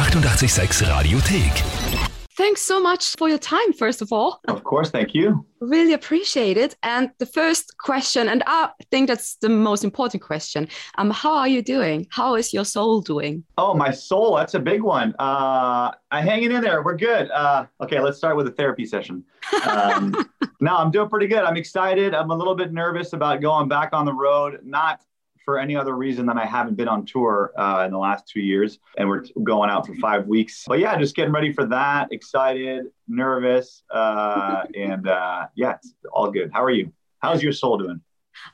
886 0.00 0.80
Radiothek. 0.80 2.10
Thanks 2.34 2.62
so 2.62 2.80
much 2.80 3.16
for 3.18 3.28
your 3.28 3.36
time, 3.36 3.74
first 3.74 4.00
of 4.00 4.10
all. 4.14 4.40
Of 4.48 4.64
course, 4.64 4.90
thank 4.90 5.14
you. 5.14 5.44
Really 5.60 5.92
appreciate 5.92 6.56
it. 6.56 6.74
And 6.82 7.10
the 7.18 7.26
first 7.26 7.76
question, 7.76 8.26
and 8.26 8.42
I 8.46 8.70
think 8.90 9.08
that's 9.08 9.34
the 9.42 9.50
most 9.50 9.84
important 9.84 10.22
question 10.22 10.68
um, 10.96 11.10
How 11.10 11.34
are 11.34 11.48
you 11.48 11.60
doing? 11.60 12.06
How 12.08 12.36
is 12.36 12.54
your 12.54 12.64
soul 12.64 13.02
doing? 13.02 13.44
Oh, 13.58 13.74
my 13.74 13.90
soul, 13.90 14.36
that's 14.36 14.54
a 14.54 14.58
big 14.58 14.82
one. 14.82 15.14
Uh, 15.18 15.92
I 16.10 16.22
hanging 16.22 16.50
in 16.50 16.62
there. 16.62 16.82
We're 16.82 16.96
good. 16.96 17.30
Uh, 17.30 17.66
okay, 17.82 18.00
let's 18.00 18.16
start 18.16 18.36
with 18.36 18.46
a 18.46 18.52
therapy 18.52 18.86
session. 18.86 19.22
Um, 19.66 20.14
no, 20.60 20.76
I'm 20.76 20.90
doing 20.90 21.10
pretty 21.10 21.26
good. 21.26 21.40
I'm 21.44 21.58
excited. 21.58 22.14
I'm 22.14 22.30
a 22.30 22.34
little 22.34 22.54
bit 22.54 22.72
nervous 22.72 23.12
about 23.12 23.42
going 23.42 23.68
back 23.68 23.90
on 23.92 24.06
the 24.06 24.14
road, 24.14 24.60
not 24.62 25.02
for 25.44 25.58
any 25.58 25.76
other 25.76 25.96
reason 25.96 26.26
than 26.26 26.38
I 26.38 26.46
haven't 26.46 26.76
been 26.76 26.88
on 26.88 27.04
tour 27.04 27.52
uh, 27.56 27.82
in 27.86 27.92
the 27.92 27.98
last 27.98 28.28
two 28.28 28.40
years, 28.40 28.78
and 28.98 29.08
we're 29.08 29.24
going 29.42 29.70
out 29.70 29.86
for 29.86 29.94
five 29.96 30.26
weeks. 30.26 30.64
But 30.66 30.78
yeah, 30.78 30.96
just 30.98 31.16
getting 31.16 31.32
ready 31.32 31.52
for 31.52 31.66
that. 31.66 32.08
Excited, 32.12 32.86
nervous, 33.08 33.82
uh, 33.90 34.64
and 34.76 35.08
uh, 35.08 35.46
yeah, 35.54 35.74
it's 35.74 35.94
all 36.12 36.30
good. 36.30 36.50
How 36.52 36.64
are 36.64 36.70
you? 36.70 36.92
How's 37.18 37.42
your 37.42 37.52
soul 37.52 37.78
doing? 37.78 38.00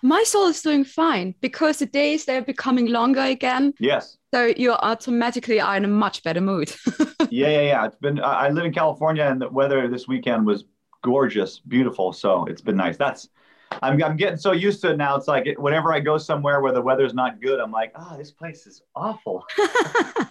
My 0.03 0.23
soul 0.25 0.49
is 0.49 0.63
doing 0.63 0.85
fine 0.85 1.35
because 1.41 1.79
the 1.79 1.87
days 1.87 2.25
they're 2.25 2.43
becoming 2.43 2.87
longer 2.87 3.21
again. 3.21 3.75
Yes. 3.79 4.17
So 4.35 4.47
you 4.57 4.73
automatically 4.73 5.61
are 5.61 5.77
in 5.77 5.85
a 5.85 5.89
much 5.89 6.23
better 6.23 6.41
mood. 6.41 6.73
yeah, 7.31 7.49
yeah, 7.49 7.61
yeah. 7.61 7.87
It's 7.87 7.97
been. 7.97 8.21
I 8.21 8.51
live 8.51 8.65
in 8.65 8.73
California, 8.73 9.25
and 9.25 9.41
the 9.41 9.49
weather 9.49 9.89
this 9.89 10.09
weekend 10.09 10.47
was 10.47 10.65
gorgeous, 11.03 11.61
beautiful. 11.61 12.13
So 12.13 12.47
it's 12.47 12.63
been 12.63 12.77
nice. 12.77 12.97
That's 12.97 13.29
I'm, 13.83 14.03
I'm 14.03 14.17
getting 14.17 14.39
so 14.39 14.53
used 14.53 14.81
to 14.83 14.93
it 14.93 14.97
now. 14.97 15.17
It's 15.17 15.29
like 15.29 15.47
whenever 15.59 15.93
I 15.93 16.01
go 16.01 16.19
somewhere 16.19 16.61
where 16.61 16.73
the 16.73 16.81
weather's 16.81 17.15
not 17.15 17.41
good, 17.41 17.61
I'm 17.61 17.71
like, 17.71 17.93
oh, 17.95 18.17
this 18.17 18.31
place 18.31 18.67
is 18.67 18.83
awful. 18.95 19.45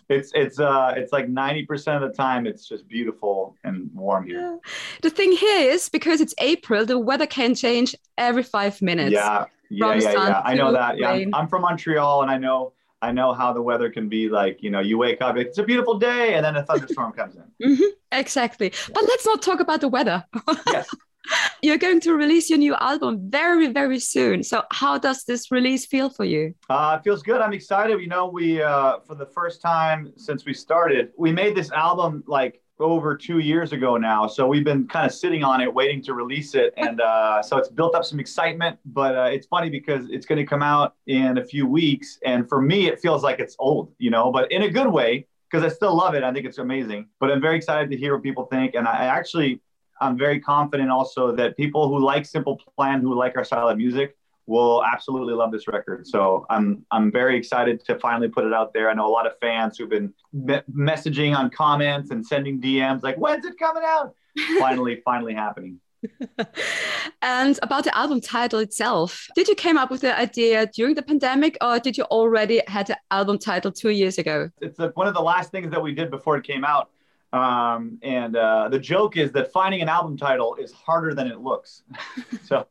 it's 0.10 0.32
it's 0.34 0.60
uh 0.60 0.94
it's 0.96 1.12
like 1.12 1.28
90% 1.28 1.96
of 1.96 2.02
the 2.02 2.16
time 2.16 2.46
it's 2.46 2.68
just 2.68 2.88
beautiful 2.88 3.56
and 3.64 3.90
warm 3.94 4.28
here. 4.28 4.40
Yeah. 4.40 4.58
The 5.02 5.10
thing 5.10 5.32
here 5.32 5.72
is 5.72 5.90
because 5.90 6.22
it's 6.22 6.34
April, 6.40 6.86
the 6.86 7.00
weather 7.00 7.28
can 7.28 7.56
change 7.56 7.96
every 8.18 8.44
five 8.44 8.82
minutes. 8.82 9.12
Yeah, 9.12 9.46
yeah, 9.70 9.94
yeah, 9.96 10.12
yeah. 10.12 10.42
I 10.44 10.54
know 10.56 10.72
that. 10.72 10.98
Yeah, 10.98 11.12
I'm, 11.12 11.34
I'm, 11.34 11.48
from 11.48 11.64
Montreal, 11.64 12.22
and 12.22 12.32
I 12.32 12.38
know 12.38 12.74
I 13.02 13.12
know 13.12 13.34
how 13.34 13.54
the 13.54 13.62
weather 13.62 13.90
can 13.90 14.10
be. 14.10 14.30
Like 14.30 14.62
you 14.62 14.70
know, 14.70 14.80
you 14.80 14.98
wake 14.98 15.22
up, 15.22 15.38
it's 15.38 15.58
a 15.58 15.64
beautiful 15.64 15.98
day, 15.98 16.36
and 16.36 16.46
then 16.46 16.56
a 16.56 16.64
thunderstorm 16.64 17.14
comes 17.14 17.36
in. 17.36 17.44
Mm-hmm, 17.70 17.90
exactly. 18.12 18.72
But 18.94 19.04
let's 19.04 19.26
not 19.26 19.42
talk 19.42 19.60
about 19.60 19.82
the 19.82 19.88
weather. 19.88 20.26
yes. 20.68 20.88
You're 21.62 21.78
going 21.78 22.00
to 22.02 22.14
release 22.14 22.50
your 22.50 22.60
new 22.60 22.76
album 22.76 23.30
very, 23.30 23.68
very 23.68 24.00
soon. 24.00 24.44
So, 24.44 24.64
how 24.72 24.98
does 24.98 25.24
this 25.24 25.52
release 25.52 25.86
feel 25.86 26.10
for 26.10 26.26
you? 26.26 26.54
Uh, 26.70 26.98
it 27.00 27.04
feels 27.04 27.24
good. 27.24 27.42
I'm 27.42 27.54
excited. 27.54 28.00
You 28.00 28.08
know, 28.08 28.28
we, 28.28 28.62
uh, 28.62 29.00
for 29.00 29.16
the 29.16 29.26
first 29.26 29.62
time 29.62 30.14
since 30.18 30.46
we 30.46 30.54
started, 30.54 31.12
we 31.18 31.32
made 31.32 31.56
this 31.56 31.72
album 31.72 32.24
like 32.28 32.62
over 32.80 33.16
two 33.16 33.40
years 33.40 33.72
ago 33.72 33.98
now. 33.98 34.28
So 34.28 34.48
we've 34.48 34.64
been 34.64 34.88
kind 34.88 35.06
of 35.06 35.14
sitting 35.14 35.44
on 35.44 35.62
it, 35.62 35.74
waiting 35.74 36.02
to 36.04 36.14
release 36.14 36.56
it. 36.56 36.74
And 36.86 37.02
uh, 37.02 37.42
so 37.42 37.58
it's 37.58 37.70
built 37.70 37.96
up 37.96 38.06
some 38.06 38.20
excitement. 38.20 38.78
But 38.86 39.18
uh, 39.18 39.30
it's 39.32 39.48
funny 39.48 39.70
because 39.70 40.08
it's 40.10 40.26
going 40.26 40.38
to 40.38 40.46
come 40.46 40.62
out 40.62 40.96
in 41.08 41.40
a 41.40 41.44
few 41.44 41.66
weeks. 41.66 42.20
And 42.26 42.48
for 42.48 42.62
me, 42.62 42.88
it 42.88 43.00
feels 43.00 43.24
like 43.24 43.40
it's 43.40 43.56
old, 43.58 43.92
you 43.98 44.12
know, 44.12 44.32
but 44.32 44.52
in 44.52 44.64
a 44.64 44.70
good 44.70 44.88
way 44.88 45.26
because 45.50 45.64
I 45.64 45.74
still 45.74 45.96
love 45.96 46.16
it. 46.16 46.24
I 46.24 46.34
think 46.34 46.46
it's 46.46 46.58
amazing. 46.58 47.08
But 47.20 47.32
I'm 47.32 47.42
very 47.42 47.56
excited 47.56 47.90
to 47.90 47.98
hear 47.98 48.14
what 48.14 48.24
people 48.24 48.46
think. 48.46 48.76
And 48.76 48.88
I 48.88 49.06
actually 49.06 49.62
I'm 50.02 50.18
very 50.18 50.40
confident 50.40 50.90
also 50.90 51.36
that 51.36 51.56
people 51.58 51.88
who 51.88 52.04
like 52.04 52.26
Simple 52.26 52.62
Plan, 52.76 53.02
who 53.02 53.14
like 53.16 53.36
our 53.38 53.44
style 53.44 53.70
of 53.70 53.78
music, 53.78 54.16
will 54.48 54.84
absolutely 54.84 55.34
love 55.34 55.52
this 55.52 55.68
record. 55.68 56.06
So 56.08 56.46
I'm 56.50 56.86
I'm 56.92 57.12
very 57.12 57.38
excited 57.38 57.84
to 57.86 57.98
finally 58.00 58.28
put 58.28 58.46
it 58.46 58.54
out 58.54 58.74
there. 58.74 58.90
I 58.90 58.94
know 58.94 59.08
a 59.08 59.10
lot 59.10 59.26
of 59.26 59.34
fans 59.40 59.78
who've 59.78 59.90
been 59.90 60.14
me- 60.34 60.62
messaging 60.72 61.36
on 61.36 61.50
comments 61.50 62.12
and 62.12 62.26
sending 62.26 62.62
DMs 62.62 63.04
like, 63.04 63.18
"When's 63.18 63.46
it 63.46 63.58
coming 63.58 63.84
out?" 63.86 64.14
finally, 64.60 65.02
finally 65.04 65.34
happening. 65.34 65.80
and 67.24 67.58
about 67.64 67.84
the 67.84 67.98
album 67.98 68.22
title 68.22 68.60
itself, 68.60 69.28
did 69.36 69.48
you 69.48 69.56
came 69.56 69.76
up 69.76 69.90
with 69.90 70.02
the 70.02 70.16
idea 70.20 70.68
during 70.68 70.94
the 70.94 71.02
pandemic, 71.02 71.58
or 71.62 71.80
did 71.80 71.98
you 71.98 72.04
already 72.06 72.62
had 72.68 72.86
the 72.86 72.98
album 73.10 73.40
title 73.40 73.72
two 73.72 73.90
years 73.90 74.20
ago? 74.20 74.50
It's 74.62 74.78
a, 74.78 74.90
one 74.90 75.08
of 75.08 75.16
the 75.16 75.22
last 75.22 75.50
things 75.52 75.72
that 75.72 75.82
we 75.82 75.96
did 75.96 76.12
before 76.12 76.38
it 76.38 76.44
came 76.44 76.64
out 76.64 76.92
um, 77.36 78.00
and 78.02 78.38
uh, 78.38 78.70
the 78.70 78.80
joke 78.80 79.18
is 79.18 79.34
that 79.34 79.52
finding 79.52 79.82
an 79.82 79.90
album 79.90 80.16
title 80.16 80.56
is 80.56 80.72
harder 80.72 81.14
than 81.14 81.28
it 81.28 81.42
looks. 81.42 81.84
so 82.46 82.66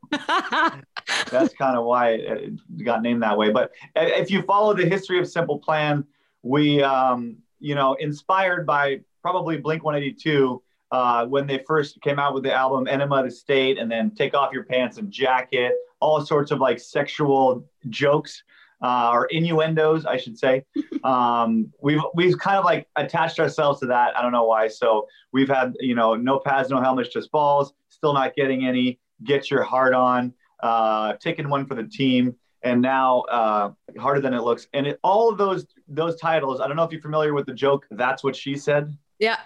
that's 1.30 1.52
kind 1.52 1.76
of 1.76 1.84
why 1.84 2.12
it 2.12 2.82
got 2.82 3.02
named 3.02 3.22
that 3.22 3.36
way. 3.36 3.50
But 3.50 3.72
if 3.94 4.30
you 4.30 4.40
follow 4.40 4.72
the 4.72 4.86
history 4.86 5.18
of 5.18 5.28
Simple 5.28 5.58
Plan, 5.58 6.02
we, 6.42 6.82
um, 6.82 7.36
you 7.60 7.74
know, 7.74 7.92
inspired 8.00 8.66
by 8.66 9.00
probably 9.20 9.58
Blink 9.58 9.84
182 9.84 10.62
uh, 10.92 11.26
when 11.26 11.46
they 11.46 11.62
first 11.66 12.00
came 12.00 12.18
out 12.18 12.32
with 12.32 12.42
the 12.42 12.54
album 12.54 12.88
Enema 12.88 13.16
of 13.16 13.26
the 13.26 13.30
State 13.30 13.76
and 13.76 13.90
then 13.90 14.12
Take 14.12 14.32
Off 14.32 14.50
Your 14.50 14.64
Pants 14.64 14.96
and 14.96 15.10
Jacket, 15.10 15.74
all 16.00 16.24
sorts 16.24 16.50
of 16.50 16.58
like 16.58 16.80
sexual 16.80 17.68
jokes 17.90 18.42
uh, 18.84 19.10
or 19.10 19.24
innuendos, 19.26 20.04
I 20.04 20.16
should 20.18 20.38
say. 20.38 20.64
Um, 21.04 21.70
we've 21.82 22.00
we've 22.14 22.38
kind 22.38 22.56
of 22.56 22.64
like 22.64 22.88
attached 22.96 23.38
ourselves 23.38 23.78
to 23.80 23.86
that. 23.88 24.16
I 24.16 24.22
don't 24.22 24.32
know 24.32 24.46
why. 24.46 24.68
So 24.68 25.06
we've 25.32 25.50
had 25.50 25.74
you 25.78 25.94
know 25.94 26.14
no 26.14 26.38
pads, 26.38 26.70
no 26.70 26.80
helmets, 26.80 27.10
just 27.10 27.30
balls. 27.30 27.74
Still 27.90 28.14
not 28.14 28.34
getting 28.34 28.64
any. 28.64 28.98
Get 29.22 29.50
your 29.50 29.64
heart 29.64 29.92
on. 29.92 30.32
Uh, 30.60 31.12
taking 31.20 31.50
one 31.50 31.66
for 31.66 31.74
the 31.74 31.84
team. 31.84 32.36
And 32.62 32.80
now 32.80 33.20
uh, 33.30 33.72
harder 33.98 34.22
than 34.22 34.32
it 34.32 34.44
looks. 34.44 34.66
And 34.72 34.86
it, 34.86 35.00
all 35.04 35.30
of 35.30 35.36
those 35.36 35.66
those 35.88 36.18
titles. 36.18 36.62
I 36.62 36.68
don't 36.68 36.76
know 36.76 36.84
if 36.84 36.90
you're 36.90 37.02
familiar 37.02 37.34
with 37.34 37.44
the 37.44 37.52
joke. 37.52 37.86
That's 37.90 38.24
what 38.24 38.34
she 38.34 38.56
said. 38.56 38.96
Yeah. 39.18 39.36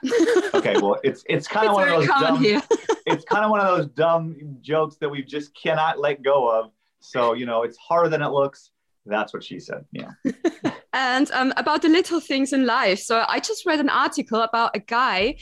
okay. 0.54 0.76
Well, 0.80 1.00
it's 1.02 1.24
it's 1.28 1.48
kind 1.48 1.66
of 1.66 1.74
one 1.74 1.88
of 1.88 1.98
those 1.98 2.06
dumb. 2.06 2.44
it's 3.06 3.24
kind 3.24 3.44
of 3.44 3.50
one 3.50 3.58
of 3.58 3.66
those 3.66 3.88
dumb 3.88 4.58
jokes 4.60 4.94
that 5.00 5.08
we 5.08 5.24
just 5.24 5.56
cannot 5.60 5.98
let 5.98 6.22
go 6.22 6.48
of. 6.48 6.70
So 7.00 7.32
you 7.32 7.46
know, 7.46 7.64
it's 7.64 7.76
harder 7.78 8.08
than 8.08 8.22
it 8.22 8.28
looks 8.28 8.70
that's 9.08 9.32
what 9.32 9.44
she 9.44 9.58
said. 9.58 9.84
Yeah. 9.92 10.10
and 10.92 11.30
um, 11.32 11.52
about 11.56 11.82
the 11.82 11.88
little 11.88 12.20
things 12.20 12.52
in 12.52 12.66
life. 12.66 13.00
So 13.00 13.24
I 13.26 13.40
just 13.40 13.66
read 13.66 13.80
an 13.80 13.88
article 13.88 14.40
about 14.42 14.76
a 14.76 14.80
guy 14.80 15.36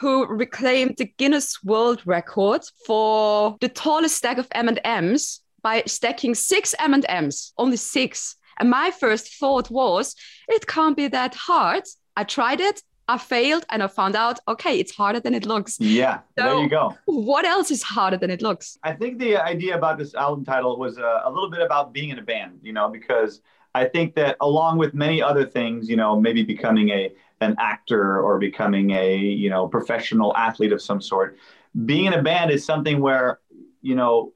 who 0.00 0.26
reclaimed 0.26 0.96
the 0.98 1.12
Guinness 1.18 1.62
World 1.62 2.02
Record 2.06 2.62
for 2.86 3.56
the 3.60 3.68
tallest 3.68 4.16
stack 4.16 4.38
of 4.38 4.48
M&Ms 4.52 5.40
by 5.62 5.82
stacking 5.86 6.34
six 6.34 6.74
M&Ms, 6.78 7.52
only 7.56 7.76
six. 7.76 8.36
And 8.58 8.70
my 8.70 8.90
first 8.90 9.34
thought 9.38 9.70
was, 9.70 10.14
it 10.48 10.66
can't 10.66 10.96
be 10.96 11.08
that 11.08 11.34
hard. 11.34 11.84
I 12.16 12.24
tried 12.24 12.60
it. 12.60 12.82
I 13.12 13.18
failed 13.18 13.66
and 13.68 13.82
I 13.82 13.88
found 13.88 14.16
out, 14.16 14.40
okay, 14.48 14.80
it's 14.80 14.94
harder 14.94 15.20
than 15.20 15.34
it 15.34 15.44
looks. 15.44 15.78
Yeah, 15.78 16.20
so 16.38 16.44
there 16.44 16.58
you 16.62 16.70
go. 16.70 16.96
What 17.04 17.44
else 17.44 17.70
is 17.70 17.82
harder 17.82 18.16
than 18.16 18.30
it 18.30 18.40
looks? 18.40 18.78
I 18.82 18.92
think 18.92 19.18
the 19.18 19.36
idea 19.36 19.76
about 19.76 19.98
this 19.98 20.14
album 20.14 20.46
title 20.46 20.78
was 20.78 20.96
a, 20.96 21.04
uh, 21.06 21.22
a 21.26 21.30
little 21.30 21.50
bit 21.50 21.60
about 21.60 21.92
being 21.92 22.08
in 22.08 22.18
a 22.18 22.22
band, 22.22 22.60
you 22.62 22.72
know, 22.72 22.88
because 22.88 23.42
I 23.74 23.84
think 23.84 24.14
that 24.14 24.38
along 24.40 24.78
with 24.78 24.94
many 24.94 25.20
other 25.20 25.44
things, 25.44 25.90
you 25.90 25.96
know, 25.96 26.18
maybe 26.18 26.42
becoming 26.42 26.88
a 26.88 27.12
an 27.42 27.54
actor 27.58 28.22
or 28.22 28.38
becoming 28.38 28.92
a, 28.92 29.16
you 29.16 29.50
know, 29.50 29.68
professional 29.68 30.34
athlete 30.36 30.72
of 30.72 30.80
some 30.80 31.00
sort, 31.02 31.36
being 31.84 32.06
in 32.06 32.14
a 32.14 32.22
band 32.22 32.50
is 32.50 32.64
something 32.64 33.00
where, 33.00 33.40
you 33.82 33.94
know, 33.94 34.32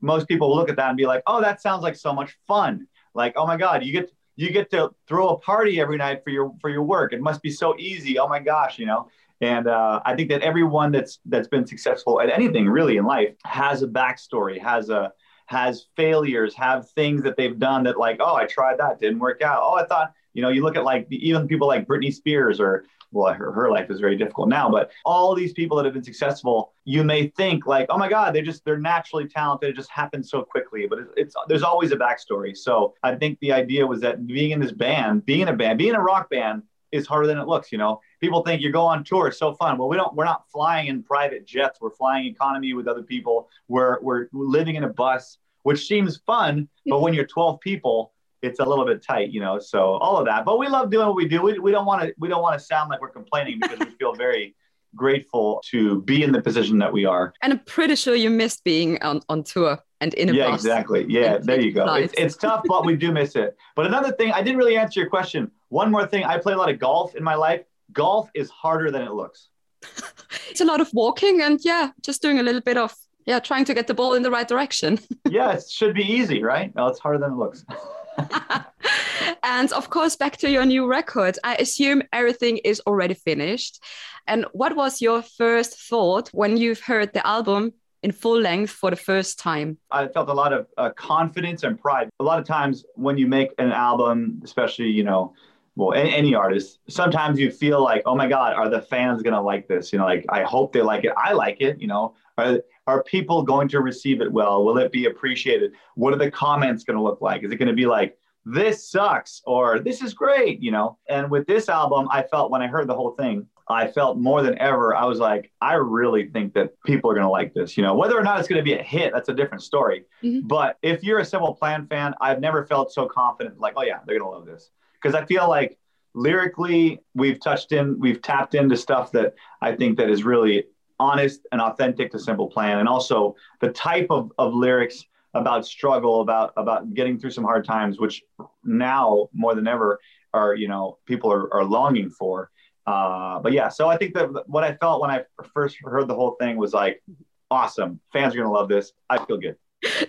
most 0.00 0.26
people 0.26 0.54
look 0.56 0.70
at 0.70 0.76
that 0.76 0.88
and 0.88 0.96
be 0.96 1.06
like, 1.06 1.22
"Oh, 1.26 1.40
that 1.42 1.60
sounds 1.60 1.82
like 1.82 1.96
so 1.96 2.14
much 2.14 2.38
fun." 2.46 2.86
Like, 3.12 3.34
"Oh 3.36 3.46
my 3.46 3.56
god, 3.56 3.84
you 3.84 3.92
get 3.92 4.10
you 4.36 4.50
get 4.50 4.70
to 4.70 4.90
throw 5.08 5.28
a 5.30 5.38
party 5.38 5.80
every 5.80 5.96
night 5.96 6.22
for 6.22 6.30
your 6.30 6.52
for 6.60 6.70
your 6.70 6.82
work. 6.82 7.12
It 7.12 7.20
must 7.20 7.42
be 7.42 7.50
so 7.50 7.74
easy. 7.78 8.18
Oh 8.18 8.28
my 8.28 8.38
gosh, 8.38 8.78
you 8.78 8.86
know. 8.86 9.08
And 9.40 9.66
uh, 9.66 10.00
I 10.04 10.14
think 10.14 10.30
that 10.30 10.42
everyone 10.42 10.92
that's 10.92 11.18
that's 11.26 11.48
been 11.48 11.66
successful 11.66 12.20
at 12.20 12.30
anything 12.30 12.68
really 12.68 12.96
in 12.96 13.04
life 13.04 13.34
has 13.44 13.82
a 13.82 13.88
backstory, 13.88 14.60
has 14.60 14.88
a 14.88 15.12
has 15.46 15.86
failures, 15.96 16.54
have 16.54 16.90
things 16.90 17.22
that 17.22 17.36
they've 17.36 17.58
done 17.58 17.84
that 17.84 17.98
like, 17.98 18.18
oh, 18.20 18.34
I 18.34 18.46
tried 18.46 18.78
that, 18.78 19.00
didn't 19.00 19.20
work 19.20 19.42
out. 19.42 19.60
Oh, 19.62 19.74
I 19.74 19.86
thought, 19.86 20.12
you 20.34 20.42
know, 20.42 20.48
you 20.48 20.62
look 20.62 20.76
at 20.76 20.84
like 20.84 21.06
even 21.10 21.46
people 21.46 21.68
like 21.68 21.86
Britney 21.86 22.12
Spears 22.12 22.60
or 22.60 22.84
well, 23.12 23.32
her, 23.32 23.52
her 23.52 23.70
life 23.70 23.90
is 23.90 24.00
very 24.00 24.16
difficult 24.16 24.48
now, 24.48 24.70
but 24.70 24.90
all 25.04 25.34
these 25.34 25.52
people 25.52 25.76
that 25.76 25.84
have 25.84 25.94
been 25.94 26.02
successful, 26.02 26.72
you 26.84 27.04
may 27.04 27.28
think 27.28 27.66
like, 27.66 27.86
oh 27.90 27.98
my 27.98 28.08
God, 28.08 28.34
they 28.34 28.42
just, 28.42 28.64
they're 28.64 28.78
naturally 28.78 29.26
talented. 29.26 29.70
It 29.70 29.76
just 29.76 29.90
happens 29.90 30.30
so 30.30 30.42
quickly, 30.42 30.86
but 30.86 30.98
it's, 30.98 31.12
it's, 31.16 31.34
there's 31.48 31.62
always 31.62 31.92
a 31.92 31.96
backstory. 31.96 32.56
So 32.56 32.94
I 33.02 33.14
think 33.14 33.38
the 33.40 33.52
idea 33.52 33.86
was 33.86 34.00
that 34.00 34.26
being 34.26 34.50
in 34.50 34.60
this 34.60 34.72
band, 34.72 35.24
being 35.24 35.40
in 35.40 35.48
a 35.48 35.56
band, 35.56 35.78
being 35.78 35.90
in 35.90 35.96
a 35.96 36.02
rock 36.02 36.30
band 36.30 36.62
is 36.92 37.06
harder 37.06 37.26
than 37.26 37.38
it 37.38 37.46
looks. 37.46 37.72
You 37.72 37.78
know, 37.78 38.00
people 38.20 38.42
think 38.42 38.62
you 38.62 38.72
go 38.72 38.82
on 38.82 39.04
tour, 39.04 39.28
it's 39.28 39.38
so 39.38 39.54
fun. 39.54 39.78
Well, 39.78 39.88
we 39.88 39.96
don't, 39.96 40.14
we're 40.14 40.24
not 40.24 40.44
flying 40.50 40.88
in 40.88 41.02
private 41.02 41.46
jets. 41.46 41.80
We're 41.80 41.90
flying 41.90 42.26
economy 42.26 42.74
with 42.74 42.88
other 42.88 43.02
people. 43.02 43.48
We're, 43.68 44.00
we're 44.00 44.28
living 44.32 44.76
in 44.76 44.84
a 44.84 44.88
bus, 44.88 45.38
which 45.62 45.86
seems 45.86 46.18
fun, 46.18 46.68
but 46.86 47.00
when 47.00 47.12
you're 47.12 47.26
12 47.26 47.60
people, 47.60 48.12
it's 48.46 48.60
a 48.60 48.64
little 48.64 48.84
bit 48.84 49.02
tight, 49.02 49.30
you 49.30 49.40
know. 49.40 49.58
So 49.58 49.96
all 49.96 50.16
of 50.16 50.26
that, 50.26 50.44
but 50.44 50.58
we 50.58 50.68
love 50.68 50.90
doing 50.90 51.06
what 51.06 51.16
we 51.16 51.28
do. 51.28 51.42
We, 51.42 51.58
we 51.58 51.70
don't 51.70 51.86
want 51.86 52.02
to 52.02 52.14
we 52.18 52.28
don't 52.28 52.42
want 52.42 52.58
to 52.58 52.64
sound 52.64 52.90
like 52.90 53.00
we're 53.00 53.10
complaining 53.10 53.58
because 53.60 53.78
we 53.80 53.90
feel 53.98 54.14
very 54.14 54.54
grateful 54.94 55.62
to 55.70 56.00
be 56.02 56.22
in 56.22 56.32
the 56.32 56.40
position 56.40 56.78
that 56.78 56.92
we 56.92 57.04
are. 57.04 57.34
And 57.42 57.52
I'm 57.52 57.58
pretty 57.60 57.96
sure 57.96 58.14
you 58.14 58.30
missed 58.30 58.64
being 58.64 59.00
on, 59.02 59.20
on 59.28 59.44
tour 59.44 59.78
and 60.00 60.14
in 60.14 60.30
a 60.30 60.32
yeah, 60.32 60.50
bus. 60.50 60.60
exactly. 60.60 61.04
Yeah, 61.08 61.38
there 61.38 61.60
you 61.60 61.72
go. 61.72 61.92
It's, 61.94 62.14
it's 62.16 62.36
tough, 62.36 62.62
but 62.66 62.86
we 62.86 62.96
do 62.96 63.12
miss 63.12 63.36
it. 63.36 63.56
But 63.74 63.86
another 63.86 64.12
thing, 64.12 64.32
I 64.32 64.42
didn't 64.42 64.56
really 64.56 64.76
answer 64.76 65.00
your 65.00 65.10
question. 65.10 65.50
One 65.68 65.90
more 65.90 66.06
thing, 66.06 66.24
I 66.24 66.38
play 66.38 66.54
a 66.54 66.56
lot 66.56 66.70
of 66.70 66.78
golf 66.78 67.14
in 67.14 67.22
my 67.22 67.34
life. 67.34 67.62
golf 67.92 68.30
is 68.34 68.48
harder 68.48 68.90
than 68.90 69.02
it 69.02 69.12
looks. 69.12 69.48
it's 70.50 70.62
a 70.62 70.64
lot 70.64 70.80
of 70.80 70.88
walking 70.92 71.42
and 71.42 71.60
yeah, 71.62 71.90
just 72.02 72.22
doing 72.22 72.38
a 72.38 72.42
little 72.42 72.62
bit 72.62 72.76
of 72.76 72.94
yeah, 73.26 73.40
trying 73.40 73.64
to 73.64 73.74
get 73.74 73.88
the 73.88 73.94
ball 73.94 74.14
in 74.14 74.22
the 74.22 74.30
right 74.30 74.46
direction. 74.46 75.00
yeah, 75.28 75.52
it 75.52 75.68
should 75.68 75.94
be 75.94 76.04
easy, 76.04 76.42
right? 76.42 76.74
No, 76.74 76.86
it's 76.86 77.00
harder 77.00 77.18
than 77.18 77.32
it 77.32 77.36
looks. 77.36 77.64
and 79.42 79.72
of 79.72 79.90
course, 79.90 80.16
back 80.16 80.36
to 80.38 80.50
your 80.50 80.64
new 80.64 80.86
record. 80.86 81.38
I 81.44 81.56
assume 81.56 82.02
everything 82.12 82.58
is 82.58 82.80
already 82.86 83.14
finished. 83.14 83.82
And 84.26 84.46
what 84.52 84.76
was 84.76 85.00
your 85.00 85.22
first 85.22 85.78
thought 85.78 86.28
when 86.30 86.56
you've 86.56 86.80
heard 86.80 87.12
the 87.12 87.26
album 87.26 87.72
in 88.02 88.12
full 88.12 88.40
length 88.40 88.70
for 88.70 88.90
the 88.90 88.96
first 88.96 89.38
time? 89.38 89.78
I 89.90 90.08
felt 90.08 90.28
a 90.28 90.34
lot 90.34 90.52
of 90.52 90.66
uh, 90.76 90.90
confidence 90.90 91.62
and 91.62 91.80
pride. 91.80 92.08
A 92.20 92.24
lot 92.24 92.38
of 92.38 92.44
times 92.46 92.84
when 92.94 93.18
you 93.18 93.26
make 93.26 93.50
an 93.58 93.72
album, 93.72 94.40
especially, 94.44 94.88
you 94.88 95.04
know, 95.04 95.34
well, 95.76 95.92
any, 95.92 96.14
any 96.14 96.34
artist, 96.34 96.78
sometimes 96.88 97.38
you 97.38 97.50
feel 97.50 97.82
like, 97.82 98.02
oh 98.06 98.14
my 98.14 98.26
God, 98.26 98.54
are 98.54 98.68
the 98.68 98.80
fans 98.80 99.22
going 99.22 99.34
to 99.34 99.40
like 99.40 99.68
this? 99.68 99.92
You 99.92 99.98
know, 99.98 100.06
like, 100.06 100.24
I 100.30 100.42
hope 100.42 100.72
they 100.72 100.82
like 100.82 101.04
it. 101.04 101.12
I 101.16 101.32
like 101.32 101.58
it, 101.60 101.80
you 101.80 101.86
know. 101.86 102.14
Are, 102.38 102.60
are 102.86 103.02
people 103.02 103.42
going 103.42 103.68
to 103.68 103.80
receive 103.80 104.20
it 104.20 104.30
well? 104.30 104.64
Will 104.64 104.78
it 104.78 104.92
be 104.92 105.06
appreciated? 105.06 105.72
What 105.94 106.12
are 106.12 106.18
the 106.18 106.30
comments 106.30 106.84
going 106.84 106.96
to 106.96 107.02
look 107.02 107.20
like? 107.20 107.42
Is 107.42 107.50
it 107.50 107.56
going 107.56 107.68
to 107.68 107.74
be 107.74 107.86
like, 107.86 108.16
this 108.44 108.88
sucks 108.88 109.42
or 109.44 109.80
this 109.80 110.02
is 110.02 110.14
great, 110.14 110.62
you 110.62 110.70
know? 110.70 110.98
And 111.08 111.30
with 111.30 111.46
this 111.46 111.68
album, 111.68 112.06
I 112.12 112.22
felt 112.22 112.50
when 112.50 112.62
I 112.62 112.68
heard 112.68 112.86
the 112.86 112.94
whole 112.94 113.10
thing, 113.10 113.46
I 113.68 113.88
felt 113.88 114.18
more 114.18 114.42
than 114.42 114.56
ever, 114.60 114.94
I 114.94 115.04
was 115.04 115.18
like, 115.18 115.50
I 115.60 115.74
really 115.74 116.28
think 116.28 116.54
that 116.54 116.80
people 116.84 117.10
are 117.10 117.14
going 117.14 117.26
to 117.26 117.30
like 117.30 117.52
this. 117.52 117.76
You 117.76 117.82
know, 117.82 117.96
whether 117.96 118.16
or 118.16 118.22
not 118.22 118.38
it's 118.38 118.46
going 118.46 118.60
to 118.60 118.64
be 118.64 118.74
a 118.74 118.82
hit, 118.82 119.12
that's 119.12 119.28
a 119.28 119.34
different 119.34 119.64
story. 119.64 120.04
Mm-hmm. 120.22 120.46
But 120.46 120.78
if 120.82 121.02
you're 121.02 121.18
a 121.18 121.24
Simple 121.24 121.54
Plan 121.54 121.88
fan, 121.88 122.14
I've 122.20 122.38
never 122.38 122.64
felt 122.64 122.92
so 122.92 123.06
confident, 123.06 123.58
like, 123.58 123.74
oh, 123.76 123.82
yeah, 123.82 123.98
they're 124.06 124.20
going 124.20 124.30
to 124.30 124.38
love 124.38 124.46
this. 124.46 124.70
Because 125.02 125.16
I 125.16 125.24
feel 125.26 125.48
like 125.48 125.76
lyrically, 126.14 127.00
we've 127.14 127.40
touched 127.40 127.72
in, 127.72 127.98
we've 127.98 128.22
tapped 128.22 128.54
into 128.54 128.76
stuff 128.76 129.10
that 129.12 129.34
I 129.60 129.74
think 129.74 129.98
that 129.98 130.08
is 130.08 130.22
really 130.22 130.66
honest 130.98 131.46
and 131.52 131.60
authentic 131.60 132.10
to 132.12 132.18
Simple 132.18 132.48
Plan. 132.48 132.78
And 132.78 132.88
also 132.88 133.36
the 133.60 133.70
type 133.70 134.06
of, 134.10 134.32
of 134.38 134.54
lyrics 134.54 135.04
about 135.34 135.66
struggle, 135.66 136.20
about 136.20 136.52
about 136.56 136.94
getting 136.94 137.18
through 137.18 137.30
some 137.30 137.44
hard 137.44 137.64
times, 137.64 137.98
which 137.98 138.22
now 138.64 139.28
more 139.32 139.54
than 139.54 139.66
ever 139.68 139.98
are 140.32 140.54
you 140.54 140.68
know 140.68 140.98
people 141.06 141.32
are, 141.32 141.52
are 141.52 141.64
longing 141.64 142.10
for. 142.10 142.50
Uh, 142.86 143.40
but 143.40 143.52
yeah, 143.52 143.68
so 143.68 143.88
I 143.88 143.96
think 143.96 144.14
that 144.14 144.48
what 144.48 144.62
I 144.62 144.74
felt 144.74 145.00
when 145.00 145.10
I 145.10 145.24
first 145.52 145.76
heard 145.82 146.08
the 146.08 146.14
whole 146.14 146.36
thing 146.40 146.56
was 146.56 146.72
like, 146.72 147.02
awesome. 147.50 148.00
Fans 148.12 148.34
are 148.34 148.38
gonna 148.38 148.52
love 148.52 148.68
this. 148.68 148.92
I 149.10 149.24
feel 149.24 149.36
good. 149.36 149.56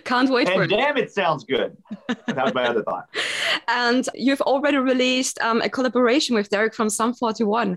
Can't 0.04 0.30
wait 0.30 0.48
and 0.48 0.56
for 0.56 0.62
it. 0.62 0.68
damn, 0.68 0.96
it 0.96 1.12
sounds 1.12 1.44
good. 1.44 1.76
that 2.08 2.44
was 2.44 2.54
my 2.54 2.66
other 2.66 2.82
thought. 2.82 3.08
And 3.70 4.08
you've 4.14 4.40
already 4.40 4.78
released 4.78 5.38
um, 5.42 5.60
a 5.60 5.68
collaboration 5.68 6.34
with 6.34 6.48
Derek 6.48 6.74
from 6.74 6.88
Sum 6.88 7.12
41 7.12 7.76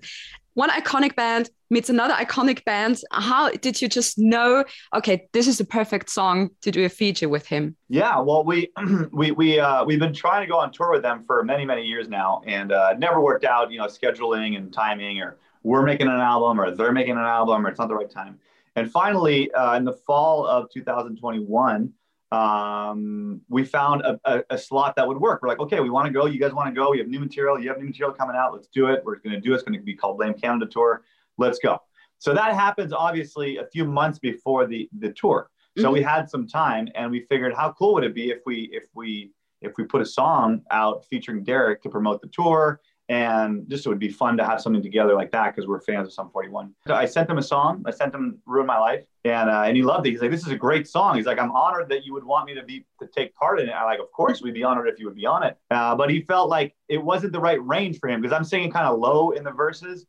one 0.53 0.69
iconic 0.69 1.15
band 1.15 1.50
meets 1.69 1.89
another 1.89 2.13
iconic 2.13 2.63
band. 2.65 3.01
How 3.12 3.50
did 3.51 3.81
you 3.81 3.88
just 3.88 4.18
know? 4.18 4.65
Okay, 4.94 5.27
this 5.33 5.48
is 5.48 5.57
the 5.57 5.65
perfect 5.65 6.09
song 6.09 6.50
to 6.62 6.71
do 6.71 6.83
a 6.86 6.89
feature 6.89 7.30
with 7.30 7.48
him. 7.48 7.75
Yeah, 7.89 8.19
well, 8.19 8.44
we 8.44 8.71
we 9.12 9.31
we 9.31 9.59
uh, 9.59 9.86
we've 9.86 10.00
been 10.00 10.13
trying 10.13 10.42
to 10.42 10.51
go 10.51 10.59
on 10.59 10.71
tour 10.71 10.92
with 10.92 11.01
them 11.01 11.24
for 11.25 11.44
many 11.44 11.65
many 11.65 11.83
years 11.83 12.09
now, 12.09 12.42
and 12.45 12.71
uh, 12.71 12.94
never 12.98 13.21
worked 13.21 13.45
out. 13.45 13.71
You 13.71 13.80
know, 13.80 13.88
scheduling 13.88 14.57
and 14.57 14.74
timing, 14.74 15.21
or 15.21 15.38
we're 15.63 15.83
making 15.83 16.07
an 16.07 16.19
album, 16.19 16.59
or 16.59 16.71
they're 16.71 16.92
making 16.92 17.18
an 17.18 17.24
album, 17.24 17.65
or 17.65 17.69
it's 17.69 17.80
not 17.80 17.88
the 17.88 17.95
right 17.95 18.09
time. 18.09 18.39
And 18.75 18.89
finally, 18.89 19.51
uh, 19.53 19.75
in 19.75 19.83
the 19.83 19.94
fall 19.94 20.45
of 20.45 20.69
2021, 20.71 21.92
um, 22.31 23.42
we 23.50 23.66
found 23.66 24.01
a, 24.04 24.19
a, 24.24 24.44
a, 24.51 24.57
slot 24.57 24.95
that 24.95 25.06
would 25.06 25.18
work. 25.18 25.42
We're 25.42 25.50
like, 25.50 25.60
okay, 25.60 25.81
we 25.81 25.89
want 25.89 26.07
to 26.07 26.13
go. 26.13 26.28
You 26.28 26.39
guys 26.39 26.54
want 26.54 26.74
to 26.74 26.74
go? 26.74 26.92
We 26.92 27.00
have 27.00 27.07
new 27.07 27.19
material. 27.19 27.60
You 27.60 27.68
have 27.69 27.78
new 27.78 27.88
material 27.88 28.13
coming 28.13 28.38
out. 28.38 28.54
Let's 28.54 28.68
do 28.68 28.88
it. 28.88 29.01
We're 29.04 29.18
going 29.18 29.33
to 29.33 29.42
do 29.42 29.51
it. 29.51 29.56
It's 29.56 29.63
going 29.63 29.78
to 29.78 29.83
be 29.83 29.95
called 29.95 30.18
Blame 30.18 30.33
Canada 30.33 30.66
Tour. 30.66 31.04
Let's 31.38 31.60
go. 31.60 31.80
So 32.19 32.33
that 32.33 32.54
happens 32.54 32.94
obviously 32.94 33.57
a 33.57 33.66
few 33.66 33.83
months 33.83 34.18
before 34.19 34.66
the 34.66 34.88
the 35.00 35.12
tour. 35.12 35.50
So 35.78 35.86
mm-hmm. 35.86 35.94
we 35.94 36.01
had 36.01 36.30
some 36.30 36.48
time, 36.48 36.88
and 36.95 37.10
we 37.12 37.22
figured, 37.22 37.54
how 37.54 37.74
cool 37.74 37.94
would 37.95 38.04
it 38.04 38.13
be 38.13 38.30
if 38.30 38.39
we 38.45 38.69
if 38.72 38.86
we 38.94 39.31
if 39.62 39.74
we 39.77 39.84
put 39.84 40.01
a 40.01 40.06
song 40.06 40.62
out 40.72 41.06
featuring 41.10 41.44
Derek 41.44 41.81
to 41.84 41.89
promote 41.89 42.22
the 42.22 42.27
tour 42.27 42.80
and 43.12 43.69
just 43.69 43.86
it 43.86 43.90
would 43.90 44.00
be 44.00 44.08
fun 44.08 44.38
to 44.38 44.46
have 44.46 44.62
something 44.62 44.81
together 44.81 45.13
like 45.13 45.31
that 45.31 45.54
because 45.54 45.68
we're 45.68 45.81
fans 45.81 46.08
of 46.08 46.13
Sum 46.13 46.30
41. 46.31 46.74
So 46.88 46.96
I 46.96 47.04
sent 47.04 47.30
him 47.30 47.38
a 47.38 47.44
song. 47.44 47.84
I 47.86 47.92
sent 47.92 48.16
him 48.16 48.40
"Ruin 48.46 48.66
My 48.66 48.80
Life," 48.80 49.04
and 49.25 49.50
uh, 49.50 49.63
and 49.66 49.75
he 49.75 49.84
loved 49.84 50.08
it. 50.08 50.12
He's 50.12 50.22
like, 50.22 50.31
"This 50.31 50.44
is 50.44 50.48
a 50.48 50.56
great 50.56 50.88
song." 50.88 51.18
He's 51.18 51.25
like, 51.25 51.38
"I'm 51.38 51.52
honored 51.52 51.90
that 51.90 52.06
you 52.06 52.13
would 52.13 52.24
want 52.24 52.46
me 52.46 52.56
to 52.56 52.63
be 52.63 52.86
to 53.02 53.08
take 53.08 53.36
part 53.36 53.60
in 53.60 53.68
it." 53.68 53.74
I'm 53.74 53.84
like, 53.84 54.00
"Of 54.00 54.10
course, 54.13 54.42
we'd 54.42 54.54
be 54.54 54.63
honored 54.63 54.88
if 54.88 54.98
you 54.98 55.08
would 55.08 55.16
be 55.16 55.25
on 55.25 55.44
it." 55.44 55.58
Uh, 55.69 55.94
but 55.94 56.10
he 56.10 56.22
felt 56.22 56.50
like 56.50 56.74
it 56.88 57.04
wasn't 57.04 57.34
the 57.34 57.40
right 57.42 57.62
range 57.68 58.00
for 58.00 58.08
him 58.08 58.22
because 58.22 58.34
I'm 58.34 58.46
singing 58.46 58.72
kind 58.72 58.88
of 58.88 58.98
low 58.98 59.31
in 59.31 59.44
the 59.44 59.52
verses, 59.52 60.06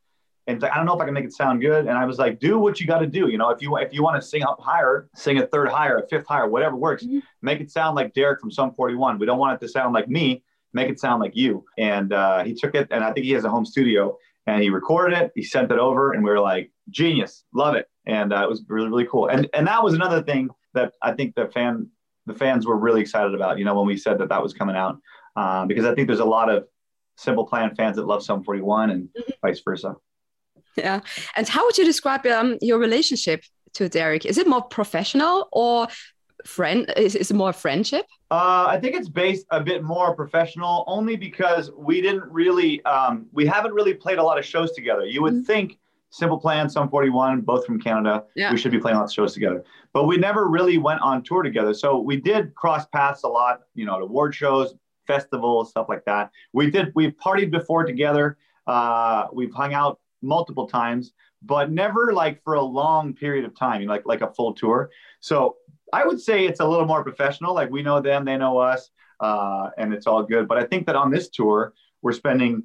and 0.47 0.63
like, 0.63 0.71
I 0.71 0.77
don't 0.77 0.87
know 0.87 0.95
if 0.95 1.01
I 1.01 1.05
can 1.05 1.15
make 1.15 1.25
it 1.25 1.33
sound 1.33 1.61
good. 1.61 1.87
And 1.89 1.99
I 1.99 2.05
was 2.05 2.21
like, 2.21 2.39
"Do 2.39 2.57
what 2.61 2.79
you 2.79 2.87
got 2.87 3.01
to 3.01 3.09
do. 3.09 3.27
You 3.27 3.37
know, 3.37 3.51
if 3.51 3.61
you 3.61 3.77
if 3.79 3.93
you 3.93 4.05
want 4.05 4.23
to 4.23 4.27
sing 4.27 4.45
up 4.45 4.61
higher, 4.61 5.09
sing 5.17 5.39
a 5.39 5.47
third 5.49 5.71
higher, 5.71 5.97
a 5.97 6.07
fifth 6.07 6.29
higher, 6.29 6.49
whatever 6.49 6.77
works. 6.77 7.03
Mm-hmm. 7.03 7.19
Make 7.43 7.61
it 7.61 7.73
sound 7.73 7.97
like 7.97 8.15
Derek 8.15 8.41
from 8.41 8.53
Sum 8.53 8.73
41. 8.75 9.19
We 9.19 9.27
don't 9.27 9.41
want 9.41 9.61
it 9.61 9.67
to 9.67 9.73
sound 9.73 9.93
like 9.93 10.09
me." 10.09 10.45
Make 10.73 10.89
it 10.89 11.01
sound 11.01 11.21
like 11.21 11.35
you. 11.35 11.65
And 11.79 12.13
uh, 12.13 12.45
he 12.45 12.55
took 12.55 12.75
it, 12.75 12.89
and 12.91 13.05
I 13.05 13.13
think 13.13 13.27
he 13.27 13.33
has 13.33 13.45
a 13.45 13.51
home 13.51 13.65
studio, 13.65 14.17
and 14.47 14.63
he 14.63 14.71
recorded 14.71 15.19
it. 15.19 15.33
He 15.35 15.43
sent 15.43 15.71
it 15.71 15.79
over, 15.79 16.13
and 16.13 16.25
we 16.25 16.31
were 16.31 16.41
like, 16.41 16.71
genius, 16.91 17.45
love 17.55 17.75
it, 17.75 17.87
and 18.07 18.33
uh, 18.33 18.43
it 18.43 18.49
was 18.49 18.65
really 18.69 18.89
really 18.89 19.07
cool. 19.11 19.29
And 19.29 19.49
and 19.55 19.67
that 19.67 19.83
was 19.83 19.95
another 19.95 20.23
thing 20.23 20.49
that 20.75 20.95
I 21.03 21.13
think 21.13 21.35
the 21.35 21.47
fan 21.49 21.89
the 22.27 22.35
fans 22.35 22.67
were 22.67 22.77
really 22.77 23.01
excited 23.01 23.35
about. 23.35 23.59
You 23.59 23.65
know, 23.65 23.75
when 23.75 23.87
we 23.87 23.97
said 23.97 24.19
that 24.19 24.29
that 24.29 24.43
was 24.43 24.53
coming 24.53 24.77
out, 24.77 24.99
um, 25.37 25.69
because 25.69 25.85
I 25.85 25.95
think 25.95 26.07
there's 26.07 26.21
a 26.21 26.25
lot 26.25 26.49
of 26.49 26.67
Simple 27.17 27.47
Plan 27.47 27.75
fans 27.75 27.97
that 27.97 28.07
love 28.07 28.23
Sum 28.23 28.43
41 28.43 28.91
and 28.91 29.03
mm-hmm. 29.09 29.31
vice 29.43 29.61
versa. 29.65 29.97
Yeah. 30.77 31.01
And 31.37 31.49
how 31.49 31.65
would 31.67 31.77
you 31.77 31.85
describe 31.85 32.25
um, 32.27 32.59
your 32.61 32.79
relationship 32.79 33.45
to 33.75 33.89
Derek? 33.89 34.25
Is 34.25 34.39
it 34.39 34.47
more 34.47 34.63
professional 34.63 35.49
or 35.53 35.89
friend 36.45 36.93
is, 36.97 37.15
is 37.15 37.31
it 37.31 37.35
more 37.35 37.53
friendship 37.53 38.07
uh, 38.31 38.67
i 38.69 38.79
think 38.79 38.95
it's 38.95 39.09
based 39.09 39.47
a 39.51 39.61
bit 39.61 39.83
more 39.83 40.15
professional 40.15 40.85
only 40.87 41.17
because 41.17 41.71
we 41.77 42.01
didn't 42.01 42.25
really 42.31 42.85
um, 42.85 43.27
we 43.33 43.47
haven't 43.47 43.73
really 43.73 43.95
played 43.95 44.19
a 44.19 44.23
lot 44.23 44.39
of 44.39 44.45
shows 44.45 44.73
together 44.73 45.05
you 45.05 45.23
would 45.23 45.35
mm-hmm. 45.35 45.45
think 45.45 45.79
simple 46.11 46.39
plan 46.39 46.69
sum 46.69 46.89
41 46.89 47.41
both 47.41 47.65
from 47.65 47.81
canada 47.81 48.25
yeah. 48.35 48.51
we 48.51 48.59
should 48.59 48.73
be 48.73 48.79
playing 48.79 48.97
lots 48.97 49.13
of 49.13 49.15
shows 49.15 49.35
together 49.35 49.65
but 49.93 50.05
we 50.05 50.17
never 50.17 50.49
really 50.49 50.79
went 50.79 51.01
on 51.01 51.23
tour 51.23 51.43
together 51.43 51.75
so 51.75 51.99
we 51.99 52.17
did 52.17 52.55
cross 52.55 52.87
paths 52.87 53.23
a 53.25 53.29
lot 53.29 53.63
you 53.75 53.85
know 53.85 53.97
at 53.97 54.03
award 54.03 54.35
shows 54.35 54.75
festivals 55.07 55.71
stuff 55.71 55.87
like 55.89 56.05
that 56.05 56.31
we 56.53 56.71
did 56.71 56.93
we've 56.95 57.15
partied 57.17 57.51
before 57.51 57.85
together 57.85 58.37
uh, 58.69 59.27
we've 59.33 59.53
hung 59.53 59.75
out 59.75 59.99
multiple 60.23 60.69
times 60.69 61.13
but 61.45 61.71
never 61.71 62.13
like 62.13 62.43
for 62.43 62.55
a 62.55 62.63
long 62.63 63.15
period 63.15 63.45
of 63.45 63.57
time, 63.57 63.81
you 63.81 63.87
know, 63.87 63.93
like 63.93 64.07
like 64.07 64.21
a 64.21 64.33
full 64.33 64.55
tour. 64.55 64.91
So 65.21 65.57
I 65.93 66.07
would 66.07 66.21
say 66.21 66.47
it's 66.47 66.61
a 66.61 66.67
little 66.67 66.87
more 66.87 67.03
professional. 67.03 67.55
Like 67.55 67.71
we 67.71 67.83
know 67.83 68.01
them, 68.01 68.25
they 68.25 68.37
know 68.37 68.59
us, 68.59 68.91
uh, 69.21 69.71
and 69.77 69.93
it's 69.93 70.07
all 70.07 70.23
good. 70.23 70.49
But 70.49 70.59
I 70.59 70.65
think 70.65 70.87
that 70.87 70.97
on 70.97 71.11
this 71.11 71.29
tour, 71.29 71.75
we're 72.01 72.13
spending 72.13 72.65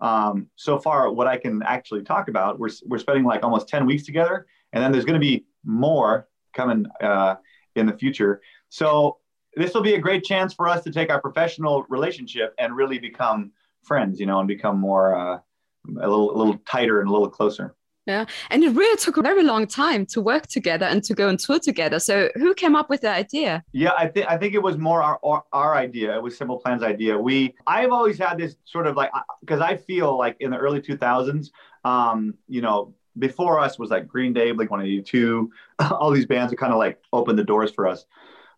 um, 0.00 0.48
so 0.56 0.78
far 0.78 1.10
what 1.12 1.26
I 1.26 1.36
can 1.36 1.62
actually 1.62 2.02
talk 2.02 2.28
about. 2.28 2.58
We're 2.58 2.70
we're 2.86 2.98
spending 2.98 3.24
like 3.24 3.44
almost 3.44 3.68
ten 3.68 3.86
weeks 3.86 4.04
together, 4.04 4.46
and 4.72 4.82
then 4.82 4.90
there's 4.92 5.04
going 5.04 5.20
to 5.20 5.26
be 5.26 5.44
more 5.64 6.28
coming 6.54 6.86
uh, 7.02 7.36
in 7.76 7.86
the 7.86 7.96
future. 7.96 8.40
So 8.68 9.18
this 9.54 9.74
will 9.74 9.82
be 9.82 9.94
a 9.94 10.00
great 10.00 10.24
chance 10.24 10.54
for 10.54 10.66
us 10.68 10.82
to 10.84 10.92
take 10.92 11.10
our 11.10 11.20
professional 11.20 11.84
relationship 11.88 12.54
and 12.58 12.74
really 12.74 12.98
become 12.98 13.52
friends, 13.82 14.18
you 14.18 14.26
know, 14.26 14.38
and 14.38 14.48
become 14.48 14.78
more 14.78 15.14
uh, 15.14 15.38
a 15.88 16.08
little 16.08 16.34
a 16.34 16.36
little 16.36 16.58
tighter 16.66 17.00
and 17.00 17.08
a 17.08 17.12
little 17.12 17.28
closer. 17.28 17.74
Yeah. 18.06 18.24
And 18.50 18.64
it 18.64 18.70
really 18.70 18.96
took 18.96 19.16
a 19.16 19.22
very 19.22 19.44
long 19.44 19.66
time 19.66 20.06
to 20.06 20.20
work 20.20 20.48
together 20.48 20.86
and 20.86 21.04
to 21.04 21.14
go 21.14 21.28
on 21.28 21.36
tour 21.36 21.60
together. 21.60 22.00
So 22.00 22.30
who 22.34 22.52
came 22.52 22.74
up 22.74 22.90
with 22.90 23.02
the 23.02 23.10
idea? 23.10 23.62
Yeah, 23.72 23.92
I 23.96 24.08
think 24.08 24.26
I 24.28 24.36
think 24.36 24.54
it 24.54 24.62
was 24.62 24.76
more 24.76 25.02
our, 25.02 25.20
our, 25.22 25.44
our 25.52 25.74
idea. 25.76 26.16
It 26.16 26.22
was 26.22 26.36
Simple 26.36 26.58
Plan's 26.58 26.82
idea. 26.82 27.16
We 27.16 27.54
I've 27.66 27.92
always 27.92 28.18
had 28.18 28.38
this 28.38 28.56
sort 28.64 28.88
of 28.88 28.96
like 28.96 29.12
because 29.40 29.60
I 29.60 29.76
feel 29.76 30.18
like 30.18 30.36
in 30.40 30.50
the 30.50 30.56
early 30.56 30.80
2000s, 30.80 31.50
um, 31.84 32.34
you 32.48 32.60
know, 32.60 32.92
before 33.18 33.60
us 33.60 33.78
was 33.78 33.90
like 33.90 34.08
Green 34.08 34.32
Day, 34.32 34.50
Blink 34.50 34.70
182, 34.70 35.50
all 35.78 36.10
these 36.10 36.26
bands 36.26 36.50
that 36.50 36.56
kind 36.56 36.72
of 36.72 36.78
like 36.78 37.00
opened 37.12 37.38
the 37.38 37.44
doors 37.44 37.70
for 37.70 37.86
us. 37.86 38.06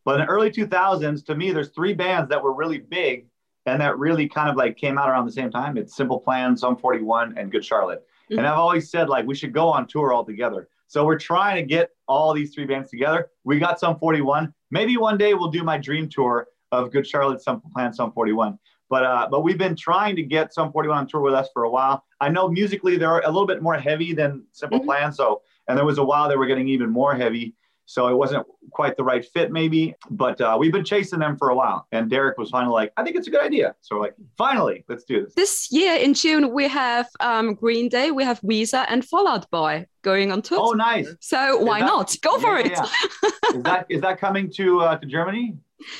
But 0.04 0.20
in 0.20 0.26
the 0.26 0.32
early 0.32 0.50
2000s, 0.50 1.24
to 1.26 1.34
me, 1.34 1.50
there's 1.50 1.70
three 1.70 1.94
bands 1.94 2.28
that 2.30 2.42
were 2.42 2.52
really 2.52 2.78
big 2.78 3.26
and 3.66 3.80
that 3.80 3.98
really 3.98 4.28
kind 4.28 4.50
of 4.50 4.56
like 4.56 4.76
came 4.76 4.98
out 4.98 5.08
around 5.08 5.26
the 5.26 5.32
same 5.32 5.50
time. 5.50 5.76
It's 5.76 5.96
Simple 5.96 6.20
Plan, 6.20 6.56
Sum 6.56 6.76
41, 6.76 7.38
and 7.38 7.50
Good 7.50 7.64
Charlotte. 7.64 8.06
Mm-hmm. 8.30 8.38
And 8.38 8.46
I've 8.46 8.58
always 8.58 8.90
said 8.90 9.08
like 9.08 9.26
we 9.26 9.34
should 9.34 9.52
go 9.52 9.68
on 9.68 9.86
tour 9.86 10.12
all 10.12 10.24
together. 10.24 10.68
So 10.86 11.04
we're 11.04 11.18
trying 11.18 11.56
to 11.56 11.62
get 11.62 11.90
all 12.06 12.32
these 12.34 12.54
three 12.54 12.66
bands 12.66 12.90
together. 12.90 13.30
We 13.44 13.58
got 13.58 13.80
Sum 13.80 13.98
41. 13.98 14.52
Maybe 14.70 14.96
one 14.96 15.18
day 15.18 15.34
we'll 15.34 15.50
do 15.50 15.62
my 15.62 15.78
dream 15.78 16.08
tour 16.08 16.48
of 16.72 16.92
Good 16.92 17.06
Charlotte, 17.06 17.42
Sum 17.42 17.62
Plan, 17.74 17.92
Sum 17.92 18.12
41. 18.12 18.58
But 18.90 19.04
uh, 19.04 19.28
but 19.30 19.42
we've 19.42 19.58
been 19.58 19.76
trying 19.76 20.14
to 20.16 20.22
get 20.22 20.52
Sum 20.52 20.70
41 20.70 20.98
on 20.98 21.06
tour 21.06 21.20
with 21.20 21.34
us 21.34 21.48
for 21.52 21.64
a 21.64 21.70
while. 21.70 22.04
I 22.20 22.28
know 22.28 22.48
musically 22.48 22.96
they're 22.96 23.20
a 23.20 23.26
little 23.26 23.46
bit 23.46 23.62
more 23.62 23.74
heavy 23.74 24.12
than 24.12 24.44
Simple 24.52 24.78
mm-hmm. 24.78 24.86
Plan. 24.86 25.12
So 25.12 25.42
and 25.68 25.78
there 25.78 25.86
was 25.86 25.98
a 25.98 26.04
while 26.04 26.28
they 26.28 26.36
were 26.36 26.46
getting 26.46 26.68
even 26.68 26.90
more 26.90 27.14
heavy. 27.14 27.54
So 27.86 28.08
it 28.08 28.16
wasn't 28.16 28.46
quite 28.70 28.96
the 28.96 29.04
right 29.04 29.24
fit, 29.24 29.52
maybe. 29.52 29.94
But 30.10 30.40
uh, 30.40 30.56
we've 30.58 30.72
been 30.72 30.84
chasing 30.84 31.18
them 31.18 31.36
for 31.36 31.50
a 31.50 31.54
while. 31.54 31.86
And 31.92 32.08
Derek 32.08 32.38
was 32.38 32.48
finally 32.50 32.72
like, 32.72 32.92
I 32.96 33.04
think 33.04 33.14
it's 33.16 33.28
a 33.28 33.30
good 33.30 33.42
idea. 33.42 33.74
So 33.82 33.96
we're 33.96 34.02
like, 34.02 34.14
finally, 34.38 34.84
let's 34.88 35.04
do 35.04 35.22
this. 35.24 35.34
This 35.34 35.70
year 35.70 35.96
in 35.96 36.14
June, 36.14 36.52
we 36.54 36.66
have 36.68 37.08
um, 37.20 37.54
Green 37.54 37.88
Day, 37.90 38.10
we 38.10 38.24
have 38.24 38.40
Weezer, 38.40 38.86
and 38.88 39.04
Fall 39.04 39.28
Out 39.28 39.50
Boy 39.50 39.86
going 40.02 40.32
on 40.32 40.40
tour. 40.42 40.58
Oh, 40.60 40.72
nice. 40.72 41.08
So 41.20 41.58
why 41.58 41.80
that- 41.80 41.86
not? 41.86 42.16
Go 42.22 42.38
for 42.38 42.58
Yeah, 42.58 42.66
it. 42.66 42.72
yeah. 42.72 43.30
is 43.58 43.62
that 43.64 43.86
is 43.90 44.00
that 44.00 44.18
coming 44.18 44.50
to 44.56 44.80
uh, 44.80 44.96
to 44.96 45.06
Germany? 45.06 45.56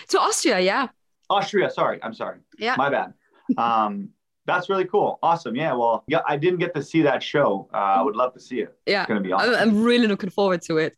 to 0.09 0.19
Austria, 0.21 0.61
yeah. 0.61 0.89
Austria. 1.29 1.69
Sorry, 1.71 1.99
I'm 2.03 2.15
sorry. 2.15 2.39
Yeah. 2.59 2.77
My 2.79 2.89
bad. 2.89 3.13
Um, 3.59 4.09
that's 4.47 4.69
really 4.69 4.85
cool. 4.85 5.19
Awesome. 5.23 5.57
Yeah. 5.57 5.73
Well, 5.73 6.05
yeah, 6.07 6.21
I 6.29 6.37
didn't 6.37 6.59
get 6.59 6.75
to 6.75 6.83
see 6.83 7.01
that 7.03 7.23
show. 7.23 7.69
Uh, 7.73 7.77
I 7.99 8.03
would 8.03 8.15
love 8.17 8.35
to 8.35 8.41
see 8.41 8.61
it. 8.61 8.77
Yeah. 8.87 9.03
It's 9.03 9.09
gonna 9.09 9.21
be 9.21 9.33
I'm, 9.33 9.41
awesome. 9.51 9.55
I'm 9.55 9.83
really 9.83 10.07
looking 10.07 10.31
forward 10.31 10.61
to 10.63 10.77
it. 10.79 10.97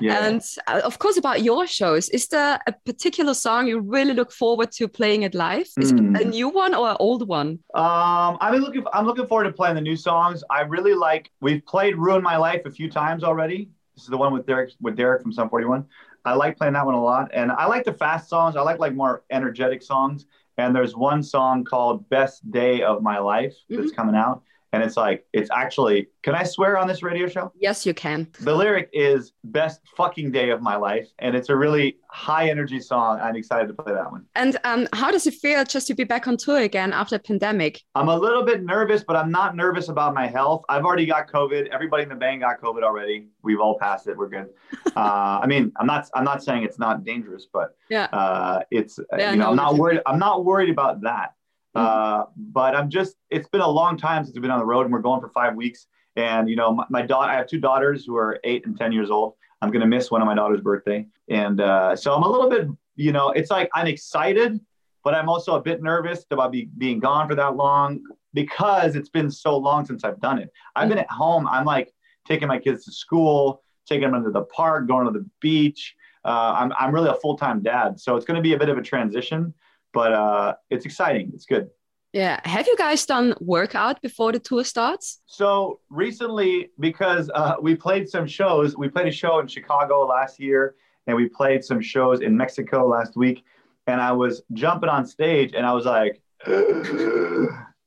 yeah. 0.00 0.26
And 0.26 0.42
uh, 0.66 0.80
of 0.84 0.98
course, 0.98 1.16
about 1.18 1.42
your 1.42 1.66
shows, 1.66 2.08
is 2.10 2.26
there 2.28 2.58
a 2.66 2.72
particular 2.84 3.34
song 3.34 3.66
you 3.66 3.80
really 3.80 4.14
look 4.14 4.32
forward 4.32 4.72
to 4.72 4.88
playing 4.88 5.22
it 5.24 5.34
live? 5.34 5.68
Is 5.78 5.92
it 5.92 5.98
a 5.98 6.02
Hmm. 6.02 6.30
new 6.30 6.48
one 6.48 6.74
or 6.74 6.90
an 6.90 6.96
old 7.00 7.28
one? 7.28 7.58
Um, 7.74 8.38
I'm 8.40 8.54
looking. 8.60 8.84
I'm 8.92 9.04
looking 9.06 9.26
forward 9.26 9.44
to 9.44 9.52
playing 9.52 9.74
the 9.74 9.80
new 9.82 9.96
songs. 9.96 10.42
I 10.50 10.62
really 10.62 10.94
like. 10.94 11.30
We've 11.40 11.64
played 11.66 11.96
"Ruin 11.96 12.22
My 12.22 12.36
Life" 12.36 12.62
a 12.64 12.70
few 12.70 12.90
times 12.90 13.22
already. 13.24 13.68
This 13.94 14.04
is 14.04 14.10
the 14.10 14.16
one 14.18 14.32
with 14.32 14.46
Derek 14.46 14.70
with 14.80 14.96
Derek 14.96 15.22
from 15.22 15.32
Sum 15.32 15.48
41. 15.50 15.84
I 16.24 16.34
like 16.34 16.56
playing 16.58 16.72
that 16.74 16.84
one 16.84 16.94
a 16.94 17.02
lot, 17.02 17.30
and 17.32 17.52
I 17.52 17.66
like 17.66 17.84
the 17.84 17.92
fast 17.92 18.28
songs. 18.28 18.56
I 18.56 18.62
like 18.62 18.78
like 18.78 18.94
more 18.94 19.22
energetic 19.30 19.82
songs. 19.82 20.26
And 20.58 20.74
there's 20.74 20.96
one 20.96 21.22
song 21.22 21.64
called 21.64 22.08
"Best 22.08 22.50
Day 22.50 22.82
of 22.82 23.02
My 23.02 23.18
Life" 23.18 23.54
that's 23.68 23.82
mm-hmm. 23.82 23.94
coming 23.94 24.14
out, 24.14 24.42
and 24.72 24.82
it's 24.82 24.96
like 24.96 25.24
it's 25.32 25.50
actually. 25.50 26.08
Can 26.22 26.34
I 26.34 26.42
swear 26.42 26.76
on 26.76 26.88
this 26.88 27.02
radio 27.04 27.28
show? 27.28 27.52
Yes, 27.56 27.86
you 27.86 27.94
can. 27.94 28.28
The 28.40 28.54
lyric 28.54 28.90
is 28.92 29.32
"Best 29.44 29.80
fucking 29.96 30.32
day 30.32 30.50
of 30.50 30.60
my 30.60 30.74
life," 30.76 31.08
and 31.20 31.36
it's 31.36 31.48
a 31.50 31.56
really 31.56 31.98
high 32.10 32.50
energy 32.50 32.80
song. 32.80 33.20
I'm 33.20 33.36
excited 33.36 33.68
to 33.68 33.74
play 33.74 33.92
that 33.92 34.10
one. 34.10 34.24
And 34.34 34.56
um, 34.64 34.88
how 34.92 35.10
does 35.12 35.26
it 35.26 35.34
feel 35.34 35.64
just 35.64 35.86
to 35.86 35.94
be 35.94 36.02
back 36.04 36.26
on 36.26 36.36
tour 36.36 36.58
again 36.58 36.92
after 36.92 37.18
pandemic? 37.18 37.82
I'm 37.94 38.08
a 38.08 38.16
little 38.18 38.42
bit 38.44 38.64
nervous, 38.64 39.04
but 39.04 39.14
I'm 39.16 39.30
not 39.30 39.54
nervous 39.54 39.88
about 39.88 40.14
my 40.14 40.26
health. 40.26 40.64
I've 40.68 40.84
already 40.84 41.06
got 41.06 41.30
COVID. 41.30 41.68
Everybody 41.68 42.02
in 42.02 42.08
the 42.08 42.14
band 42.16 42.40
got 42.40 42.60
COVID 42.60 42.82
already. 42.82 43.28
We've 43.42 43.60
all 43.60 43.78
passed 43.78 44.08
it. 44.08 44.16
We're 44.16 44.28
good. 44.28 44.48
Uh, 44.96 45.40
I 45.42 45.46
mean, 45.46 45.70
I'm 45.76 45.86
not. 45.86 46.08
I'm 46.14 46.24
not 46.24 46.42
saying 46.42 46.62
it's 46.62 46.78
not 46.78 47.04
dangerous, 47.04 47.46
but 47.52 47.76
Yeah. 47.90 48.04
uh, 48.14 48.62
it's. 48.70 48.98
Yeah, 49.18 49.32
you 49.32 49.36
know, 49.36 49.44
no, 49.44 49.50
I'm 49.50 49.56
not 49.56 49.74
worried. 49.76 50.00
I'm 50.06 50.18
not 50.18 50.46
worried 50.46 50.70
about 50.70 51.02
that. 51.02 51.34
Uh, 51.76 52.24
but 52.36 52.74
I'm 52.74 52.90
just. 52.90 53.16
It's 53.30 53.48
been 53.48 53.60
a 53.60 53.68
long 53.68 53.96
time 53.96 54.24
since 54.24 54.34
we've 54.34 54.42
been 54.42 54.50
on 54.50 54.58
the 54.58 54.66
road, 54.66 54.82
and 54.82 54.92
we're 54.92 55.00
going 55.00 55.20
for 55.20 55.28
five 55.28 55.54
weeks. 55.54 55.86
And 56.16 56.48
you 56.48 56.56
know, 56.56 56.72
my, 56.72 56.84
my 56.88 57.02
daughter. 57.02 57.30
I 57.30 57.36
have 57.36 57.46
two 57.46 57.60
daughters 57.60 58.04
who 58.04 58.16
are 58.16 58.40
eight 58.44 58.66
and 58.66 58.76
ten 58.76 58.92
years 58.92 59.10
old. 59.10 59.34
I'm 59.62 59.70
gonna 59.70 59.86
miss 59.86 60.10
one 60.10 60.22
of 60.22 60.26
my 60.26 60.34
daughter's 60.34 60.60
birthday, 60.60 61.06
and 61.28 61.60
uh, 61.60 61.96
so 61.96 62.14
I'm 62.14 62.22
a 62.22 62.28
little 62.28 62.50
bit. 62.50 62.68
You 62.96 63.12
know, 63.12 63.30
it's 63.30 63.50
like 63.50 63.68
I'm 63.74 63.86
excited, 63.86 64.58
but 65.04 65.14
I'm 65.14 65.28
also 65.28 65.56
a 65.56 65.60
bit 65.60 65.82
nervous 65.82 66.24
about 66.30 66.52
be, 66.52 66.68
being 66.78 66.98
gone 66.98 67.28
for 67.28 67.34
that 67.34 67.56
long 67.56 68.02
because 68.32 68.96
it's 68.96 69.08
been 69.08 69.30
so 69.30 69.56
long 69.56 69.84
since 69.84 70.04
I've 70.04 70.20
done 70.20 70.38
it. 70.38 70.50
I've 70.74 70.88
been 70.88 70.98
at 70.98 71.10
home. 71.10 71.46
I'm 71.48 71.64
like 71.64 71.92
taking 72.26 72.48
my 72.48 72.58
kids 72.58 72.84
to 72.84 72.92
school, 72.92 73.62
taking 73.86 74.10
them 74.10 74.24
to 74.24 74.30
the 74.30 74.42
park, 74.42 74.86
going 74.86 75.06
to 75.06 75.18
the 75.18 75.24
beach. 75.40 75.94
Uh, 76.24 76.54
I'm, 76.58 76.72
I'm 76.78 76.92
really 76.92 77.08
a 77.08 77.14
full 77.14 77.36
time 77.36 77.62
dad. 77.62 78.00
So 78.00 78.16
it's 78.16 78.26
going 78.26 78.36
to 78.36 78.42
be 78.42 78.52
a 78.52 78.58
bit 78.58 78.68
of 78.68 78.78
a 78.78 78.82
transition, 78.82 79.54
but 79.96 80.12
uh, 80.12 80.54
it's 80.68 80.84
exciting. 80.84 81.30
It's 81.32 81.46
good. 81.46 81.70
Yeah. 82.12 82.38
Have 82.44 82.66
you 82.66 82.76
guys 82.76 83.06
done 83.06 83.34
workout 83.40 84.02
before 84.02 84.30
the 84.30 84.38
tour 84.38 84.62
starts? 84.62 85.22
So 85.24 85.80
recently, 85.88 86.68
because 86.78 87.30
uh, 87.34 87.54
we 87.62 87.74
played 87.74 88.06
some 88.06 88.26
shows, 88.26 88.76
we 88.76 88.88
played 88.90 89.06
a 89.06 89.16
show 89.22 89.38
in 89.38 89.46
Chicago 89.48 90.06
last 90.06 90.38
year, 90.38 90.74
and 91.06 91.16
we 91.16 91.30
played 91.30 91.64
some 91.64 91.80
shows 91.80 92.20
in 92.20 92.36
Mexico 92.36 92.86
last 92.86 93.16
week. 93.16 93.42
And 93.86 93.98
I 93.98 94.12
was 94.12 94.42
jumping 94.52 94.90
on 94.90 95.06
stage, 95.06 95.54
and 95.56 95.64
I 95.64 95.72
was 95.72 95.86
like, 95.86 96.20